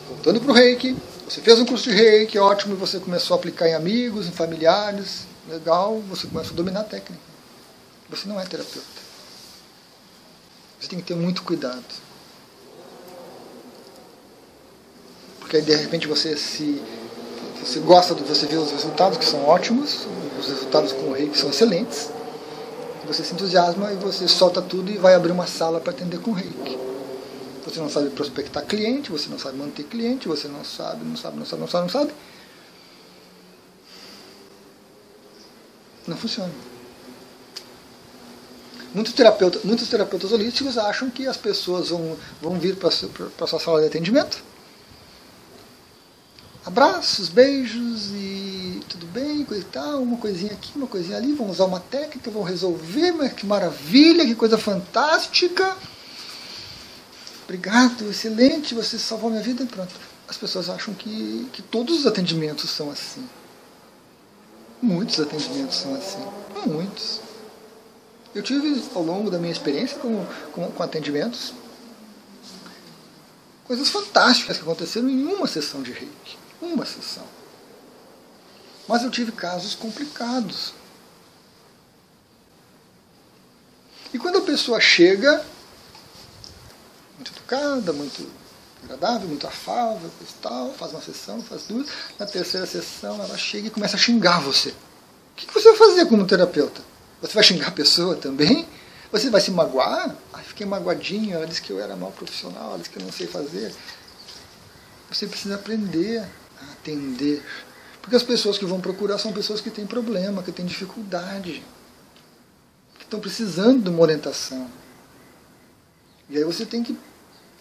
Voltando 0.07 0.39
para 0.41 0.51
o 0.51 0.53
reiki, 0.53 0.95
você 1.27 1.41
fez 1.41 1.59
um 1.59 1.65
curso 1.65 1.89
de 1.89 1.95
reiki, 1.95 2.37
ótimo, 2.37 2.75
você 2.75 2.99
começou 2.99 3.35
a 3.35 3.39
aplicar 3.39 3.67
em 3.67 3.73
amigos, 3.73 4.27
em 4.27 4.31
familiares, 4.31 5.25
legal, 5.47 5.99
você 6.01 6.27
começa 6.27 6.51
a 6.51 6.55
dominar 6.55 6.81
a 6.81 6.83
técnica. 6.83 7.23
Você 8.09 8.27
não 8.27 8.39
é 8.39 8.45
terapeuta. 8.45 9.05
Você 10.79 10.87
tem 10.87 10.99
que 10.99 11.05
ter 11.05 11.15
muito 11.15 11.43
cuidado. 11.43 11.83
Porque 15.55 15.57
aí 15.57 15.61
de 15.61 15.75
repente 15.75 16.07
você 16.07 16.35
se 16.35 16.81
você 17.63 17.79
gosta 17.79 18.13
de 18.13 18.23
você 18.23 18.45
vê 18.45 18.57
os 18.57 18.71
resultados 18.71 19.17
que 19.17 19.25
são 19.25 19.43
ótimos, 19.45 20.05
os 20.39 20.47
resultados 20.47 20.91
com 20.91 21.09
o 21.09 21.13
rei 21.13 21.29
que 21.29 21.37
são 21.37 21.49
excelentes, 21.49 22.09
você 23.07 23.23
se 23.23 23.33
entusiasma 23.33 23.91
e 23.93 23.95
você 23.95 24.27
solta 24.27 24.61
tudo 24.61 24.91
e 24.91 24.97
vai 24.97 25.15
abrir 25.15 25.31
uma 25.31 25.47
sala 25.47 25.79
para 25.79 25.91
atender 25.91 26.19
com 26.19 26.31
o 26.31 26.33
reiki. 26.33 26.77
Você 27.65 27.79
não 27.79 27.89
sabe 27.89 28.09
prospectar 28.09 28.65
cliente, 28.65 29.11
você 29.11 29.29
não 29.29 29.39
sabe 29.39 29.57
manter 29.57 29.83
cliente, 29.83 30.27
você 30.27 30.47
não 30.47 30.63
sabe, 30.63 31.03
não 31.03 31.15
sabe, 31.15 31.37
não 31.37 31.45
sabe, 31.45 31.61
não 31.61 31.67
sabe, 31.67 31.83
não 31.83 31.89
sabe. 31.89 32.13
Não 36.07 36.17
funciona. 36.17 36.51
Muitos 38.93 39.13
terapeutas, 39.13 39.63
muitos 39.63 39.87
terapeutas 39.87 40.31
holísticos 40.31 40.77
acham 40.77 41.09
que 41.09 41.27
as 41.27 41.37
pessoas 41.37 41.89
vão, 41.89 42.15
vão 42.41 42.59
vir 42.59 42.75
para 42.75 42.89
a 42.89 43.47
sua 43.47 43.59
sala 43.59 43.81
de 43.81 43.87
atendimento 43.87 44.43
abraços, 46.65 47.29
beijos 47.29 48.09
e 48.11 48.81
tudo 48.89 49.05
bem, 49.05 49.45
coisa 49.45 49.61
e 49.61 49.67
tal, 49.67 50.01
uma 50.01 50.17
coisinha 50.17 50.51
aqui, 50.51 50.71
uma 50.75 50.87
coisinha 50.87 51.17
ali, 51.17 51.31
vão 51.33 51.49
usar 51.49 51.65
uma 51.65 51.79
técnica, 51.79 52.31
vão 52.31 52.41
resolver, 52.41 53.11
mas 53.11 53.33
que 53.33 53.45
maravilha, 53.45 54.25
que 54.25 54.33
coisa 54.33 54.57
fantástica. 54.57 55.77
Obrigado, 57.43 58.09
excelente, 58.09 58.73
você 58.73 58.97
salvou 58.97 59.29
minha 59.29 59.43
vida 59.43 59.63
e 59.63 59.67
pronto. 59.67 59.93
As 60.27 60.37
pessoas 60.37 60.67
acham 60.67 60.93
que, 60.95 61.47
que 61.53 61.61
todos 61.61 61.99
os 61.99 62.07
atendimentos 62.07 62.71
são 62.71 62.89
assim. 62.89 63.23
Muitos 64.81 65.19
atendimentos 65.19 65.77
são 65.77 65.93
assim. 65.93 66.25
Muitos. 66.65 67.21
Eu 68.33 68.41
tive, 68.41 68.83
ao 68.95 69.03
longo 69.03 69.29
da 69.29 69.37
minha 69.37 69.51
experiência 69.51 69.99
com, 69.99 70.25
com, 70.51 70.71
com 70.71 70.83
atendimentos, 70.83 71.53
coisas 73.65 73.87
fantásticas 73.89 74.57
que 74.57 74.63
aconteceram 74.63 75.07
em 75.07 75.25
uma 75.25 75.45
sessão 75.45 75.83
de 75.83 75.91
reiki 75.91 76.44
uma 76.61 76.85
sessão. 76.85 77.25
Mas 78.87 79.03
eu 79.03 79.11
tive 79.11 79.31
casos 79.31 79.75
complicados. 79.75 80.73
E 84.13 84.19
quando 84.19 84.37
a 84.37 84.41
pessoa 84.41 84.79
chega, 84.79 85.45
muito 87.15 87.31
educada, 87.31 87.91
muito 87.91 88.29
agradável, 88.83 89.27
muito 89.27 89.47
afável, 89.47 90.09
tal, 90.41 90.73
faz 90.73 90.91
uma 90.91 91.01
sessão, 91.01 91.41
faz 91.41 91.63
duas. 91.63 91.87
Na 92.19 92.25
terceira 92.25 92.65
sessão 92.65 93.15
ela 93.15 93.37
chega 93.37 93.67
e 93.67 93.71
começa 93.71 93.95
a 93.95 93.99
xingar 93.99 94.39
você. 94.39 94.69
O 94.69 95.35
que 95.35 95.53
você 95.53 95.69
vai 95.69 95.77
fazer 95.77 96.05
como 96.05 96.25
terapeuta? 96.25 96.81
Você 97.21 97.33
vai 97.33 97.43
xingar 97.43 97.67
a 97.67 97.71
pessoa 97.71 98.15
também? 98.15 98.67
Você 99.11 99.29
vai 99.29 99.41
se 99.41 99.51
magoar? 99.51 100.15
Ai, 100.33 100.43
fiquei 100.43 100.65
magoadinho, 100.65 101.35
ela 101.35 101.47
disse 101.47 101.61
que 101.61 101.71
eu 101.71 101.79
era 101.79 101.95
mal 101.95 102.11
profissional, 102.11 102.69
ela 102.69 102.77
disse 102.77 102.89
que 102.89 102.99
eu 102.99 103.03
não 103.03 103.11
sei 103.11 103.27
fazer. 103.27 103.73
Você 105.09 105.27
precisa 105.27 105.55
aprender 105.55 106.27
atender. 106.71 107.43
Porque 108.01 108.15
as 108.15 108.23
pessoas 108.23 108.57
que 108.57 108.65
vão 108.65 108.79
procurar 108.79 109.17
são 109.17 109.33
pessoas 109.33 109.61
que 109.61 109.69
têm 109.69 109.85
problema, 109.85 110.43
que 110.43 110.51
têm 110.51 110.65
dificuldade, 110.65 111.63
que 112.97 113.03
estão 113.03 113.19
precisando 113.19 113.83
de 113.83 113.89
uma 113.89 114.01
orientação. 114.01 114.69
E 116.29 116.37
aí 116.37 116.43
você 116.43 116.65
tem 116.65 116.83
que 116.83 116.97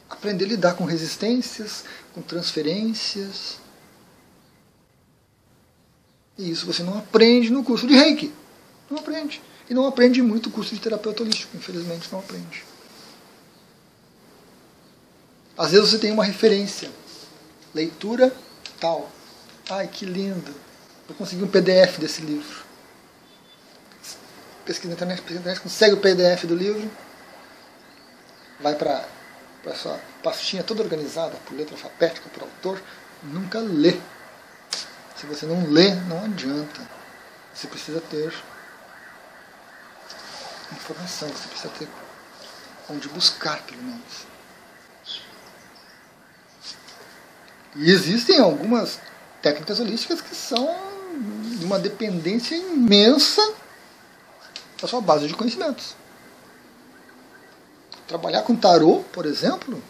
aprender 0.08 0.44
a 0.44 0.48
lidar 0.48 0.74
com 0.74 0.84
resistências, 0.84 1.84
com 2.12 2.22
transferências. 2.22 3.58
E 6.36 6.50
isso 6.50 6.66
você 6.66 6.82
não 6.82 6.98
aprende 6.98 7.50
no 7.50 7.64
curso 7.64 7.86
de 7.86 7.94
Reiki. 7.94 8.32
Não 8.90 8.98
aprende. 8.98 9.40
E 9.68 9.74
não 9.74 9.86
aprende 9.86 10.20
muito 10.20 10.48
o 10.48 10.52
curso 10.52 10.74
de 10.74 10.80
terapeuta 10.80 11.22
holístico, 11.22 11.56
infelizmente 11.56 12.08
não 12.12 12.18
aprende. 12.18 12.64
Às 15.56 15.70
vezes 15.70 15.90
você 15.90 15.98
tem 15.98 16.12
uma 16.12 16.24
referência. 16.24 16.90
Leitura 17.72 18.34
tal. 18.84 19.10
Ai, 19.70 19.88
que 19.88 20.04
lindo. 20.04 20.54
Eu 21.08 21.14
consegui 21.14 21.42
um 21.42 21.48
PDF 21.48 21.98
desse 21.98 22.20
livro. 22.20 22.64
Pesquisa 24.66 24.88
na 24.88 24.94
internet, 24.94 25.16
pesquisa 25.22 25.34
na 25.36 25.40
internet, 25.40 25.62
consegue 25.62 25.94
o 25.94 26.00
PDF 26.00 26.44
do 26.44 26.54
livro. 26.54 26.90
Vai 28.60 28.74
para 28.74 29.06
a 29.66 29.74
sua 29.74 29.98
pastinha 30.22 30.62
toda 30.62 30.82
organizada, 30.82 31.34
por 31.46 31.56
letra 31.56 31.74
alfabética, 31.74 32.28
por 32.28 32.42
autor. 32.42 32.82
Nunca 33.22 33.58
lê. 33.58 33.98
Se 35.16 35.24
você 35.26 35.46
não 35.46 35.66
lê, 35.70 35.94
não 35.94 36.22
adianta. 36.22 36.82
Você 37.54 37.66
precisa 37.68 38.02
ter 38.02 38.34
informação, 40.72 41.28
você 41.28 41.48
precisa 41.48 41.72
ter 41.78 41.88
onde 42.90 43.08
buscar, 43.08 43.62
pelo 43.62 43.82
menos. 43.82 44.33
E 47.76 47.90
existem 47.90 48.38
algumas 48.38 49.00
técnicas 49.42 49.80
holísticas 49.80 50.20
que 50.20 50.34
são 50.34 50.76
de 51.58 51.64
uma 51.64 51.78
dependência 51.78 52.56
imensa 52.56 53.42
da 54.80 54.86
sua 54.86 55.00
base 55.00 55.26
de 55.26 55.34
conhecimentos. 55.34 55.96
Trabalhar 58.06 58.42
com 58.42 58.54
tarô, 58.54 59.02
por 59.12 59.26
exemplo, 59.26 59.82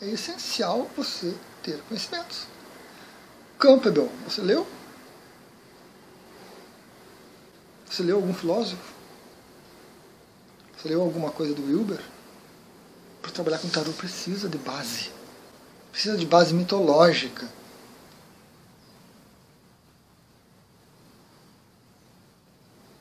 é 0.00 0.06
essencial 0.06 0.88
você 0.96 1.34
ter 1.62 1.80
conhecimentos. 1.88 2.46
Campbell, 3.58 4.10
você 4.26 4.40
leu? 4.40 4.66
Você 7.90 8.02
leu 8.02 8.16
algum 8.16 8.34
filósofo? 8.34 8.94
Você 10.76 10.88
leu 10.88 11.00
alguma 11.00 11.30
coisa 11.30 11.54
do 11.54 11.64
Wilber? 11.64 12.00
Para 13.20 13.32
trabalhar 13.32 13.58
com 13.58 13.68
tarô 13.68 13.92
precisa 13.92 14.48
de 14.48 14.58
base. 14.58 15.17
Precisa 15.98 16.16
de 16.16 16.26
base 16.26 16.54
mitológica. 16.54 17.48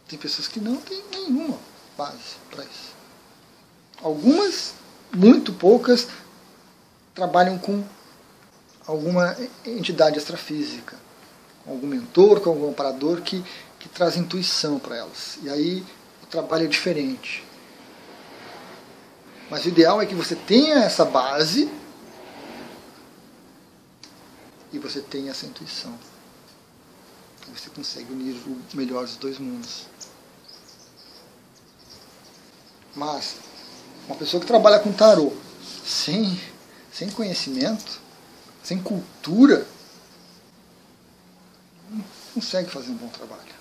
Tem 0.08 0.18
pessoas 0.18 0.48
que 0.48 0.60
não 0.60 0.78
têm 0.78 1.04
nenhuma 1.12 1.60
base 1.96 2.38
para 2.50 2.64
isso. 2.64 2.96
Algumas, 4.02 4.74
muito 5.16 5.54
poucas, 5.54 6.08
trabalham 7.14 7.60
com 7.60 7.84
alguma 8.88 9.38
entidade 9.64 10.18
extrafísica, 10.18 10.98
algum 11.68 11.86
mentor, 11.86 12.40
com 12.40 12.50
algum 12.50 12.72
operador 12.72 13.22
que, 13.22 13.46
que 13.78 13.88
traz 13.88 14.18
intuição 14.18 14.80
para 14.80 14.98
elas. 14.98 15.38
E 15.44 15.52
aí 15.52 15.86
o 16.24 16.26
trabalho 16.26 16.66
é 16.66 16.68
diferente. 16.68 17.46
Mas 19.52 19.66
o 19.66 19.68
ideal 19.68 20.02
é 20.02 20.08
que 20.08 20.16
você 20.16 20.36
tenha 20.36 20.80
essa 20.80 21.06
base 21.06 21.70
e 24.78 24.80
você 24.80 25.02
tenha 25.02 25.32
essa 25.32 25.46
intuição. 25.46 25.98
Você 27.54 27.70
consegue 27.70 28.12
unir 28.12 28.36
o 28.46 28.62
melhor 28.74 29.06
dos 29.06 29.16
dois 29.16 29.38
mundos. 29.40 29.86
Mas 32.96 33.38
uma 34.08 34.16
pessoa 34.16 34.42
que 34.42 34.48
trabalha 34.48 34.80
com 34.80 34.92
tarô 34.92 35.34
sem, 35.86 36.40
sem 36.92 37.10
conhecimento, 37.10 38.00
sem 38.64 38.82
cultura, 38.82 39.68
não 41.90 42.04
consegue 42.34 42.70
fazer 42.70 42.90
um 42.92 42.98
bom 42.98 43.08
trabalho. 43.08 43.56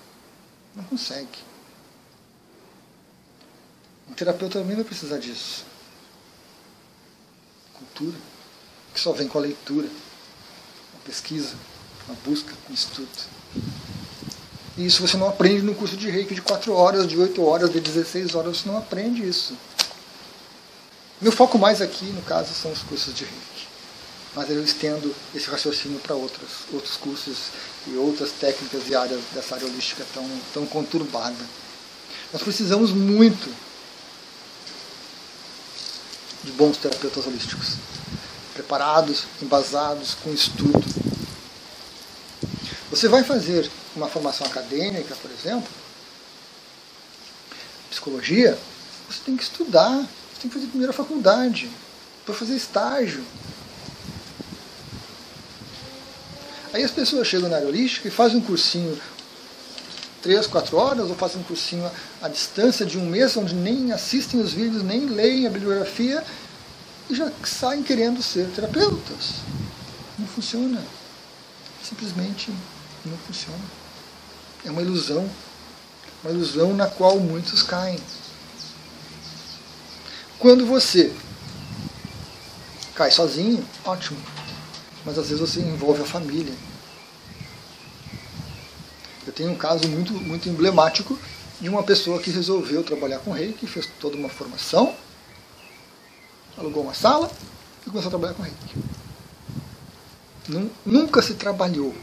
Não 0.74 0.84
consegue. 0.84 1.38
Um 4.08 4.14
terapeuta 4.14 4.58
também 4.58 4.76
vai 4.76 4.84
precisar 4.84 5.18
disso 5.18 5.64
cultura, 7.76 8.16
que 8.92 9.00
só 9.00 9.12
vem 9.12 9.28
com 9.28 9.38
a 9.38 9.42
leitura, 9.42 9.88
pesquisa, 11.06 11.54
a 12.08 12.12
busca, 12.28 12.52
o 12.68 12.72
estudo. 12.72 13.08
E 14.76 14.84
isso 14.84 15.00
você 15.00 15.16
não 15.16 15.28
aprende 15.28 15.62
no 15.62 15.74
curso 15.74 15.96
de 15.96 16.10
reiki 16.10 16.34
de 16.34 16.42
4 16.42 16.72
horas, 16.72 17.06
de 17.06 17.16
8 17.16 17.42
horas, 17.42 17.72
de 17.72 17.80
16 17.80 18.34
horas, 18.34 18.58
você 18.58 18.68
não 18.68 18.76
aprende 18.76 19.26
isso. 19.26 19.56
Meu 21.20 21.32
foco 21.32 21.58
mais 21.58 21.80
aqui, 21.80 22.04
no 22.06 22.20
caso, 22.22 22.52
são 22.52 22.70
os 22.70 22.82
cursos 22.82 23.14
de 23.14 23.24
reiki. 23.24 23.68
Mas 24.34 24.50
eu 24.50 24.62
estendo 24.62 25.14
esse 25.34 25.48
raciocínio 25.48 25.98
para 26.00 26.14
outros, 26.14 26.50
outros 26.70 26.96
cursos 26.96 27.36
e 27.86 27.96
outras 27.96 28.32
técnicas 28.32 28.82
e 28.86 28.94
áreas 28.94 29.22
dessa 29.32 29.54
área 29.54 29.66
holística 29.66 30.04
tão, 30.12 30.28
tão 30.52 30.66
conturbada. 30.66 31.34
Nós 32.32 32.42
precisamos 32.42 32.92
muito 32.92 33.50
de 36.44 36.52
bons 36.52 36.76
terapeutas 36.76 37.26
holísticos, 37.26 37.76
preparados, 38.56 39.24
embasados, 39.42 40.14
com 40.14 40.32
estudo. 40.32 40.82
Você 42.90 43.06
vai 43.06 43.22
fazer 43.22 43.70
uma 43.94 44.08
formação 44.08 44.46
acadêmica, 44.46 45.14
por 45.16 45.30
exemplo, 45.30 45.68
psicologia, 47.90 48.58
você 49.08 49.20
tem 49.24 49.36
que 49.36 49.42
estudar, 49.42 49.98
você 49.98 50.40
tem 50.40 50.50
que 50.50 50.54
fazer 50.54 50.66
primeira 50.68 50.92
faculdade, 50.92 51.70
para 52.24 52.34
fazer 52.34 52.56
estágio. 52.56 53.22
Aí 56.72 56.82
as 56.82 56.90
pessoas 56.90 57.28
chegam 57.28 57.48
na 57.48 57.56
área 57.56 57.68
holística 57.68 58.08
e 58.08 58.10
fazem 58.10 58.38
um 58.38 58.42
cursinho 58.42 58.98
três, 60.22 60.46
quatro 60.46 60.76
horas, 60.76 61.08
ou 61.08 61.14
fazem 61.14 61.40
um 61.40 61.44
cursinho 61.44 61.88
à 62.20 62.28
distância 62.28 62.84
de 62.84 62.98
um 62.98 63.06
mês, 63.06 63.36
onde 63.36 63.54
nem 63.54 63.92
assistem 63.92 64.40
os 64.40 64.52
vídeos, 64.52 64.82
nem 64.82 65.06
leem 65.06 65.46
a 65.46 65.50
bibliografia, 65.50 66.24
e 67.08 67.14
já 67.14 67.30
saem 67.44 67.82
querendo 67.82 68.22
ser 68.22 68.48
terapeutas. 68.50 69.34
Não 70.18 70.26
funciona. 70.26 70.82
Simplesmente 71.82 72.52
não 73.04 73.16
funciona. 73.18 73.64
É 74.64 74.70
uma 74.70 74.82
ilusão. 74.82 75.28
Uma 76.22 76.32
ilusão 76.32 76.74
na 76.74 76.86
qual 76.86 77.18
muitos 77.20 77.62
caem. 77.62 78.00
Quando 80.38 80.66
você 80.66 81.12
cai 82.94 83.10
sozinho, 83.10 83.64
ótimo. 83.84 84.18
Mas 85.04 85.18
às 85.18 85.28
vezes 85.28 85.40
você 85.40 85.60
envolve 85.60 86.02
a 86.02 86.06
família. 86.06 86.54
Eu 89.26 89.32
tenho 89.32 89.50
um 89.50 89.56
caso 89.56 89.86
muito, 89.88 90.12
muito 90.12 90.48
emblemático 90.48 91.18
de 91.60 91.68
uma 91.68 91.82
pessoa 91.82 92.20
que 92.20 92.30
resolveu 92.30 92.82
trabalhar 92.82 93.18
com 93.20 93.32
reiki, 93.32 93.66
fez 93.66 93.88
toda 93.98 94.16
uma 94.16 94.28
formação, 94.28 94.94
alugou 96.56 96.82
uma 96.82 96.94
sala 96.94 97.30
e 97.86 97.90
começou 97.90 98.08
a 98.08 98.10
trabalhar 98.10 98.34
com 98.34 98.42
reiki. 98.42 98.76
Nunca 100.84 101.22
se 101.22 101.34
trabalhou. 101.34 101.94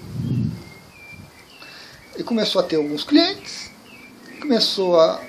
E 2.18 2.24
começou 2.24 2.62
a 2.62 2.64
ter 2.64 2.76
alguns 2.76 3.04
clientes, 3.04 3.72
começou 4.40 5.00
a, 5.00 5.22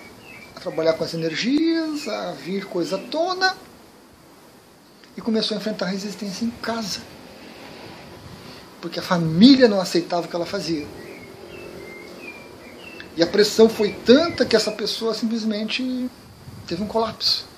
a 0.54 0.60
trabalhar 0.60 0.92
com 0.94 1.04
as 1.04 1.14
energias, 1.14 2.06
a 2.08 2.32
vir 2.32 2.66
coisa 2.66 2.98
toda, 2.98 3.56
e 5.16 5.20
começou 5.20 5.54
a 5.56 5.60
enfrentar 5.60 5.86
resistência 5.86 6.44
em 6.44 6.50
casa. 6.50 7.00
Porque 8.80 8.98
a 8.98 9.02
família 9.02 9.66
não 9.66 9.80
aceitava 9.80 10.26
o 10.26 10.28
que 10.28 10.36
ela 10.36 10.44
fazia. 10.44 10.86
E 13.16 13.22
a 13.22 13.26
pressão 13.26 13.68
foi 13.68 13.92
tanta 14.04 14.44
que 14.44 14.56
essa 14.56 14.72
pessoa 14.72 15.14
simplesmente 15.14 16.10
teve 16.66 16.82
um 16.82 16.86
colapso. 16.86 17.53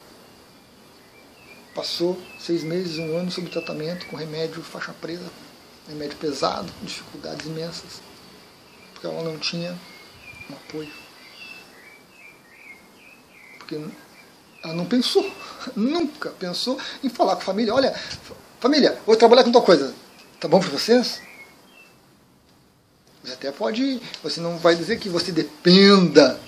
Passou 1.77 2.19
seis 2.41 2.63
meses, 2.63 2.97
um 2.97 3.19
ano 3.19 3.31
sob 3.31 3.51
tratamento 3.51 4.07
com 4.07 4.17
remédio 4.17 4.63
faixa 4.63 4.95
preta, 4.95 5.27
remédio 5.87 6.17
pesado, 6.17 6.73
dificuldades 6.83 7.45
imensas, 7.45 8.01
porque 8.95 9.07
ela 9.07 9.23
não 9.23 9.37
tinha 9.39 9.79
um 10.49 10.55
apoio. 10.55 10.91
Porque 13.59 13.79
Ela 14.65 14.73
não 14.73 14.87
pensou, 14.87 15.31
nunca 15.77 16.31
pensou 16.31 16.81
em 17.05 17.11
falar 17.11 17.37
com 17.37 17.43
a 17.43 17.45
família. 17.45 17.75
Olha, 17.75 17.95
família, 18.59 18.99
vou 19.05 19.15
trabalhar 19.15 19.45
com 19.45 19.53
tal 19.53 19.63
coisa. 19.63 19.95
Tá 20.41 20.49
bom 20.49 20.59
para 20.59 20.71
vocês? 20.71 21.21
Você 23.23 23.35
até 23.35 23.53
pode, 23.53 24.01
você 24.23 24.41
não 24.41 24.57
vai 24.57 24.75
dizer 24.75 24.99
que 24.99 25.11
você 25.11 25.31
dependa 25.31 26.41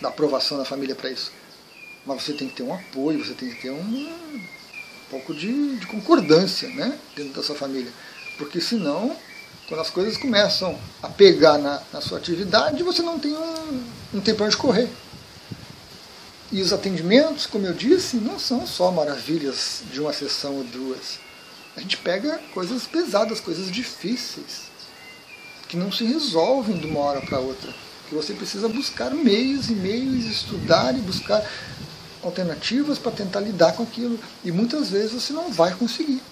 da 0.00 0.08
aprovação 0.08 0.56
da 0.56 0.64
família 0.64 0.94
para 0.94 1.10
isso. 1.10 1.32
Mas 2.06 2.22
você 2.22 2.32
tem 2.32 2.48
que 2.48 2.56
ter 2.56 2.62
um 2.62 2.74
apoio, 2.74 3.24
você 3.24 3.34
tem 3.34 3.50
que 3.50 3.62
ter 3.62 3.70
um, 3.70 3.76
um 3.76 4.40
pouco 5.10 5.34
de, 5.34 5.76
de 5.76 5.86
concordância 5.86 6.68
né, 6.70 6.98
dentro 7.14 7.34
da 7.34 7.42
sua 7.42 7.54
família. 7.54 7.92
Porque 8.36 8.60
senão, 8.60 9.14
quando 9.66 9.80
as 9.80 9.90
coisas 9.90 10.16
começam 10.16 10.78
a 11.02 11.08
pegar 11.08 11.58
na, 11.58 11.82
na 11.92 12.00
sua 12.00 12.18
atividade, 12.18 12.82
você 12.82 13.02
não 13.02 13.18
tem 13.18 13.32
um, 13.32 13.84
um 14.14 14.20
tempo 14.20 14.44
onde 14.44 14.56
correr. 14.56 14.88
E 16.50 16.62
os 16.62 16.72
atendimentos, 16.72 17.46
como 17.46 17.66
eu 17.66 17.74
disse, 17.74 18.16
não 18.16 18.38
são 18.38 18.66
só 18.66 18.90
maravilhas 18.90 19.82
de 19.92 20.00
uma 20.00 20.14
sessão 20.14 20.54
ou 20.56 20.64
duas. 20.64 21.18
A 21.76 21.80
gente 21.80 21.98
pega 21.98 22.40
coisas 22.54 22.86
pesadas, 22.86 23.38
coisas 23.38 23.70
difíceis, 23.70 24.62
que 25.68 25.76
não 25.76 25.92
se 25.92 26.04
resolvem 26.04 26.78
de 26.78 26.86
uma 26.86 27.00
hora 27.00 27.20
para 27.20 27.38
outra. 27.38 27.72
Que 28.08 28.14
você 28.14 28.32
precisa 28.32 28.68
buscar 28.68 29.10
meios 29.10 29.68
e 29.68 29.74
meios, 29.74 30.24
estudar 30.24 30.96
e 30.96 31.00
buscar 31.00 31.44
alternativas 32.22 32.98
para 32.98 33.12
tentar 33.12 33.40
lidar 33.40 33.72
com 33.72 33.82
aquilo. 33.82 34.18
E 34.44 34.50
muitas 34.50 34.90
vezes 34.90 35.12
você 35.12 35.32
não 35.32 35.52
vai 35.52 35.74
conseguir. 35.74 36.22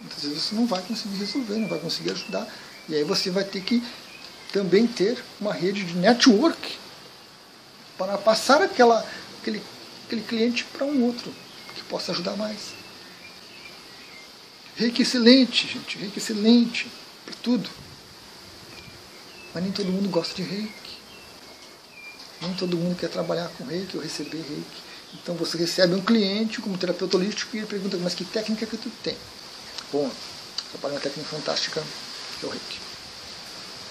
Muitas 0.00 0.22
vezes 0.22 0.42
você 0.42 0.54
não 0.54 0.66
vai 0.66 0.82
conseguir 0.82 1.16
resolver, 1.16 1.56
não 1.56 1.68
vai 1.68 1.78
conseguir 1.78 2.10
ajudar. 2.12 2.46
E 2.88 2.94
aí 2.94 3.02
você 3.02 3.30
vai 3.30 3.44
ter 3.44 3.62
que 3.62 3.82
também 4.52 4.86
ter 4.86 5.22
uma 5.40 5.52
rede 5.52 5.84
de 5.84 5.94
network 5.94 6.78
para 7.98 8.16
passar 8.18 8.62
aquela, 8.62 9.04
aquele, 9.40 9.62
aquele 10.06 10.22
cliente 10.22 10.64
para 10.64 10.84
um 10.84 11.02
outro 11.02 11.32
que 11.74 11.82
possa 11.84 12.12
ajudar 12.12 12.36
mais. 12.36 12.74
Reiki 14.76 15.02
excelente, 15.02 15.66
gente, 15.66 15.98
reiki 15.98 16.18
excelente 16.18 16.86
para 17.24 17.34
tudo. 17.42 17.68
Mas 19.56 19.64
nem 19.64 19.72
todo 19.72 19.90
mundo 19.90 20.10
gosta 20.10 20.34
de 20.34 20.42
reiki. 20.42 20.98
Nem 22.42 22.52
todo 22.52 22.76
mundo 22.76 22.94
quer 22.94 23.08
trabalhar 23.08 23.48
com 23.56 23.64
reiki 23.64 23.96
ou 23.96 24.02
receber 24.02 24.36
reiki. 24.36 24.82
Então 25.14 25.34
você 25.34 25.56
recebe 25.56 25.94
um 25.94 26.02
cliente 26.02 26.60
como 26.60 26.76
terapeuta 26.76 27.16
holístico 27.16 27.56
e 27.56 27.60
ele 27.60 27.66
pergunta, 27.66 27.96
mas 27.96 28.14
que 28.14 28.22
técnica 28.22 28.66
que 28.66 28.76
tu 28.76 28.90
tem? 29.02 29.16
Bom, 29.90 30.10
trabalho 30.72 30.96
uma 30.96 31.00
técnica 31.00 31.30
fantástica, 31.30 31.82
que 32.38 32.44
é 32.44 32.48
o 32.50 32.52
reiki. 32.52 32.78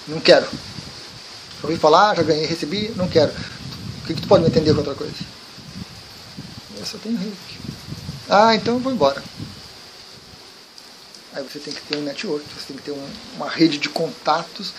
Não 0.07 0.19
quero. 0.19 0.45
Já 0.45 1.67
ouvi 1.67 1.77
falar, 1.77 2.15
já 2.15 2.21
ganhei, 2.21 2.45
recebi, 2.45 2.93
não 2.95 3.09
quero. 3.09 3.31
O 3.31 4.05
que, 4.05 4.13
que 4.13 4.21
tu 4.21 4.27
pode 4.27 4.43
me 4.43 4.49
entender 4.51 4.71
com 4.71 4.77
outra 4.77 4.93
coisa? 4.93 5.15
Eu 6.77 6.85
só 6.85 6.99
tenho 6.99 7.17
reiki. 7.17 7.57
Ah, 8.29 8.53
então 8.53 8.75
eu 8.75 8.79
vou 8.79 8.93
embora. 8.93 9.23
Aí 11.33 11.43
você 11.43 11.57
tem 11.57 11.73
que 11.73 11.81
ter 11.81 11.97
um 11.97 12.03
network, 12.03 12.45
você 12.53 12.67
tem 12.67 12.77
que 12.77 12.83
ter 12.83 12.91
um, 12.91 13.09
uma 13.35 13.49
rede 13.49 13.79
de 13.79 13.89
contatos 13.89 14.71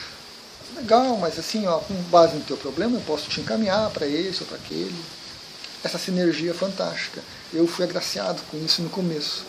legal, 0.76 1.16
mas 1.16 1.38
assim, 1.38 1.66
ó, 1.66 1.78
com 1.78 1.94
base 2.10 2.34
no 2.34 2.42
teu 2.42 2.56
problema, 2.56 2.96
eu 2.96 3.02
posso 3.02 3.28
te 3.28 3.40
encaminhar 3.40 3.90
para 3.90 4.06
esse 4.06 4.42
ou 4.42 4.46
para 4.46 4.58
aquele. 4.58 4.94
Essa 5.82 5.98
sinergia 5.98 6.54
fantástica. 6.54 7.22
Eu 7.52 7.66
fui 7.66 7.84
agraciado 7.84 8.40
com 8.50 8.56
isso 8.58 8.82
no 8.82 8.90
começo. 8.90 9.44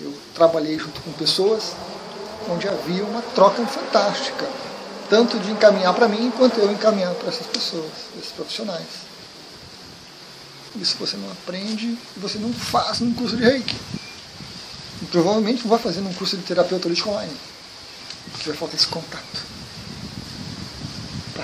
Eu 0.00 0.12
trabalhei 0.34 0.78
junto 0.78 1.00
com 1.00 1.12
pessoas 1.12 1.72
onde 2.48 2.68
havia 2.68 3.04
uma 3.04 3.22
troca 3.22 3.64
fantástica, 3.66 4.48
tanto 5.08 5.38
de 5.38 5.50
encaminhar 5.50 5.94
para 5.94 6.08
mim, 6.08 6.30
quanto 6.36 6.60
eu 6.60 6.70
encaminhar 6.70 7.14
para 7.14 7.28
essas 7.28 7.46
pessoas, 7.46 7.90
esses 8.18 8.32
profissionais. 8.32 9.06
Isso 10.76 10.96
você 10.98 11.16
não 11.16 11.30
aprende 11.32 11.86
e 11.86 12.20
você 12.20 12.38
não 12.38 12.52
faz 12.52 13.00
num 13.00 13.14
curso 13.14 13.36
de 13.36 13.44
reiki. 13.44 13.76
E 15.02 15.06
provavelmente 15.06 15.62
não 15.62 15.70
vai 15.70 15.78
fazer 15.78 16.00
num 16.00 16.12
curso 16.12 16.36
de 16.36 16.42
terapeuta 16.42 16.86
holístico 16.86 17.10
online. 17.10 17.36
Porque 18.32 18.48
vai 18.48 18.58
faltar 18.58 18.76
esse 18.76 18.88
contato 18.88 19.45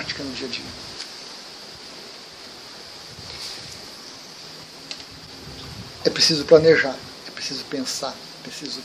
prática 0.03 0.23
no 0.23 0.33
dia 0.33 0.47
a 0.47 0.51
dia. 0.51 0.65
É 6.05 6.09
preciso 6.09 6.43
planejar, 6.45 6.95
é 7.27 7.31
preciso 7.31 7.63
pensar, 7.65 8.13
é 8.39 8.43
preciso 8.43 8.81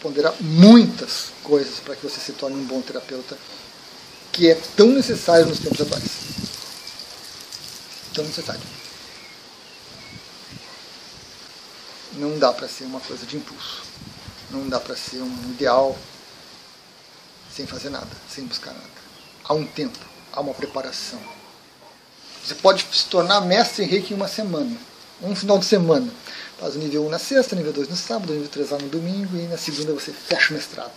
ponderar 0.00 0.34
muitas 0.40 1.32
coisas 1.42 1.78
para 1.80 1.94
que 1.94 2.02
você 2.02 2.18
se 2.20 2.32
torne 2.32 2.56
um 2.56 2.64
bom 2.64 2.80
terapeuta, 2.80 3.38
que 4.32 4.50
é 4.50 4.54
tão 4.76 4.88
necessário 4.88 5.46
nos 5.46 5.58
tempos 5.58 5.80
atuais. 5.80 6.04
Tão 8.14 8.24
necessário. 8.24 8.62
Não 12.14 12.38
dá 12.38 12.52
para 12.52 12.68
ser 12.68 12.84
uma 12.84 13.00
coisa 13.00 13.26
de 13.26 13.36
impulso. 13.36 13.82
Não 14.50 14.68
dá 14.68 14.78
para 14.78 14.96
ser 14.96 15.18
um 15.18 15.50
ideal 15.50 15.98
sem 17.54 17.66
fazer 17.66 17.90
nada, 17.90 18.10
sem 18.28 18.44
buscar 18.46 18.72
nada 18.72 18.94
há 19.44 19.54
um 19.54 19.66
tempo, 19.66 19.98
há 20.34 20.40
uma 20.40 20.54
preparação. 20.54 21.20
Você 22.44 22.54
pode 22.56 22.84
se 22.92 23.06
tornar 23.06 23.40
mestre 23.40 23.84
em 23.84 23.88
reiki 23.88 24.12
em 24.12 24.16
uma 24.16 24.28
semana, 24.28 24.76
um 25.22 25.34
final 25.34 25.58
de 25.58 25.64
semana. 25.64 26.12
Faz 26.58 26.76
o 26.76 26.78
nível 26.78 27.06
1 27.06 27.10
na 27.10 27.18
sexta, 27.18 27.56
nível 27.56 27.72
2 27.72 27.88
no 27.88 27.96
sábado, 27.96 28.32
nível 28.32 28.48
3 28.48 28.70
lá 28.70 28.78
no 28.78 28.88
domingo 28.88 29.36
e 29.36 29.42
na 29.46 29.56
segunda 29.56 29.92
você 29.92 30.12
fecha 30.12 30.50
o 30.52 30.56
mestrado. 30.56 30.92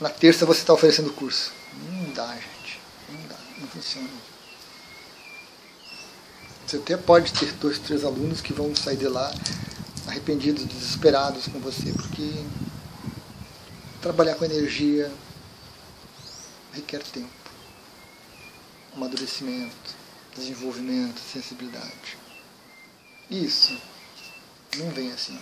Na 0.00 0.08
terça 0.08 0.46
você 0.46 0.60
está 0.60 0.72
oferecendo 0.72 1.12
curso. 1.12 1.52
Não 1.90 2.12
dá, 2.12 2.32
gente. 2.34 2.80
Não 3.08 3.28
dá, 3.28 3.36
não 3.58 3.68
funciona. 3.68 4.08
Você 6.66 6.76
até 6.76 6.96
pode 6.96 7.32
ter 7.32 7.52
dois, 7.54 7.78
três 7.78 8.04
alunos 8.04 8.40
que 8.40 8.52
vão 8.52 8.74
sair 8.74 8.96
de 8.96 9.08
lá 9.08 9.32
arrependidos, 10.06 10.64
desesperados 10.64 11.46
com 11.46 11.58
você, 11.60 11.92
porque 11.92 12.32
trabalhar 14.00 14.36
com 14.36 14.44
energia 14.44 15.10
requer 16.72 17.02
tempo 17.02 17.39
amadurecimento, 18.94 19.94
desenvolvimento, 20.36 21.20
sensibilidade. 21.20 22.18
Isso 23.30 23.76
não 24.78 24.90
vem 24.90 25.12
assim. 25.12 25.38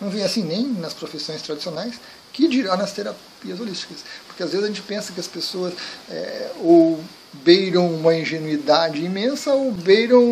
Não 0.00 0.10
vem 0.10 0.22
assim 0.22 0.42
nem 0.42 0.66
nas 0.66 0.94
profissões 0.94 1.42
tradicionais, 1.42 1.94
que 2.32 2.48
dirá 2.48 2.76
nas 2.76 2.92
terapias 2.92 3.60
holísticas. 3.60 3.98
Porque 4.26 4.42
às 4.42 4.50
vezes 4.50 4.64
a 4.64 4.68
gente 4.68 4.82
pensa 4.82 5.12
que 5.12 5.20
as 5.20 5.28
pessoas 5.28 5.74
é, 6.10 6.52
ou 6.58 7.02
beiram 7.32 7.94
uma 7.94 8.14
ingenuidade 8.14 9.04
imensa 9.04 9.52
ou 9.52 9.72
beiram 9.72 10.22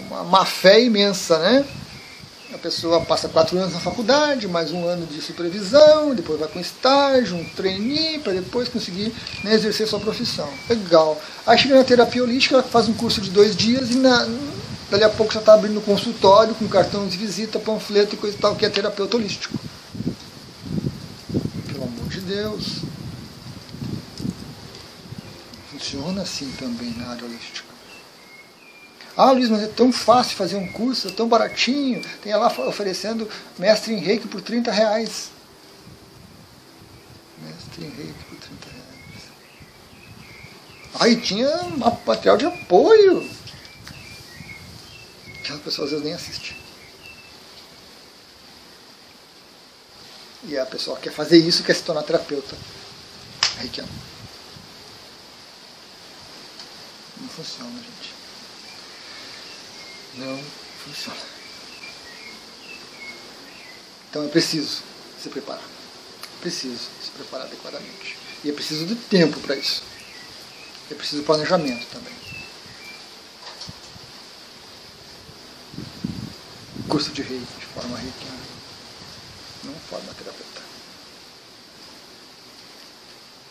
uma 0.00 0.24
má 0.24 0.44
fé 0.44 0.82
imensa, 0.82 1.38
né? 1.38 1.66
A 2.56 2.58
pessoa 2.58 3.02
passa 3.02 3.28
quatro 3.28 3.58
anos 3.58 3.74
na 3.74 3.80
faculdade, 3.80 4.48
mais 4.48 4.72
um 4.72 4.88
ano 4.88 5.04
de 5.04 5.20
supervisão, 5.20 6.14
depois 6.14 6.40
vai 6.40 6.48
com 6.48 6.58
estágio, 6.58 7.36
um 7.36 7.44
trainee, 7.50 8.18
para 8.18 8.32
depois 8.32 8.66
conseguir 8.66 9.12
né, 9.44 9.52
exercer 9.52 9.86
sua 9.86 10.00
profissão. 10.00 10.48
Legal. 10.66 11.20
Aí 11.46 11.58
chega 11.58 11.74
na 11.74 11.84
terapia 11.84 12.22
holística, 12.22 12.54
ela 12.54 12.62
faz 12.62 12.88
um 12.88 12.94
curso 12.94 13.20
de 13.20 13.28
dois 13.28 13.54
dias 13.54 13.90
e 13.90 13.96
na, 13.96 14.26
dali 14.90 15.04
a 15.04 15.10
pouco 15.10 15.34
já 15.34 15.40
está 15.40 15.52
abrindo 15.52 15.84
consultório 15.84 16.54
com 16.54 16.66
cartão 16.66 17.06
de 17.06 17.18
visita, 17.18 17.58
panfleto 17.58 18.14
e 18.14 18.18
coisa 18.18 18.34
e 18.34 18.40
tal, 18.40 18.56
que 18.56 18.64
é 18.64 18.70
terapeuta 18.70 19.18
holístico. 19.18 19.58
Pelo 21.66 21.84
amor 21.84 22.08
de 22.08 22.20
Deus. 22.22 22.78
Funciona 25.70 26.22
assim 26.22 26.50
também 26.58 26.94
na 26.96 27.08
área 27.08 27.22
holística. 27.22 27.75
Ah, 29.16 29.30
Luiz, 29.30 29.48
mas 29.48 29.62
é 29.62 29.66
tão 29.68 29.90
fácil 29.90 30.36
fazer 30.36 30.56
um 30.56 30.70
curso, 30.70 31.08
é 31.08 31.10
tão 31.10 31.26
baratinho. 31.26 32.02
Tem 32.22 32.36
lá 32.36 32.48
oferecendo 32.68 33.28
mestre 33.58 33.94
em 33.94 33.98
reiki 33.98 34.28
por 34.28 34.42
30 34.42 34.70
reais. 34.70 35.30
Mestre 37.38 37.86
em 37.86 37.88
reiki 37.88 38.24
por 38.28 38.36
30 38.36 38.68
reais. 38.68 39.22
Aí 41.00 41.16
tinha 41.18 41.50
material 41.96 42.36
de 42.36 42.44
apoio. 42.44 43.26
Que 45.42 45.52
as 45.52 45.60
pessoas 45.60 45.86
às 45.86 45.90
vezes 45.92 46.04
nem 46.04 46.14
assistem. 46.14 46.56
E 50.44 50.58
a 50.58 50.66
pessoa 50.66 50.98
quer 50.98 51.12
fazer 51.12 51.38
isso, 51.38 51.62
quer 51.62 51.74
se 51.74 51.82
tornar 51.82 52.02
terapeuta. 52.02 52.54
Reikiano. 53.60 53.88
Não 57.18 57.28
funciona, 57.30 57.70
gente 57.70 58.15
não 60.16 60.42
funciona. 60.84 61.20
Então 64.10 64.24
é 64.24 64.28
preciso 64.28 64.82
se 65.22 65.28
preparar. 65.28 65.62
É 65.62 66.40
preciso 66.40 66.88
se 67.02 67.10
preparar 67.10 67.46
adequadamente. 67.46 68.16
E 68.44 68.50
é 68.50 68.52
preciso 68.52 68.86
de 68.86 68.94
tempo 68.94 69.38
para 69.40 69.56
isso. 69.56 69.82
É 70.90 70.94
preciso 70.94 71.22
planejamento 71.22 71.86
também. 71.92 72.14
Curso 76.88 77.10
de 77.10 77.22
reiki, 77.22 77.44
de 77.58 77.66
forma 77.66 77.98
reiki, 77.98 78.26
não 79.64 79.74
forma 79.74 80.14
terapeuta. 80.14 80.65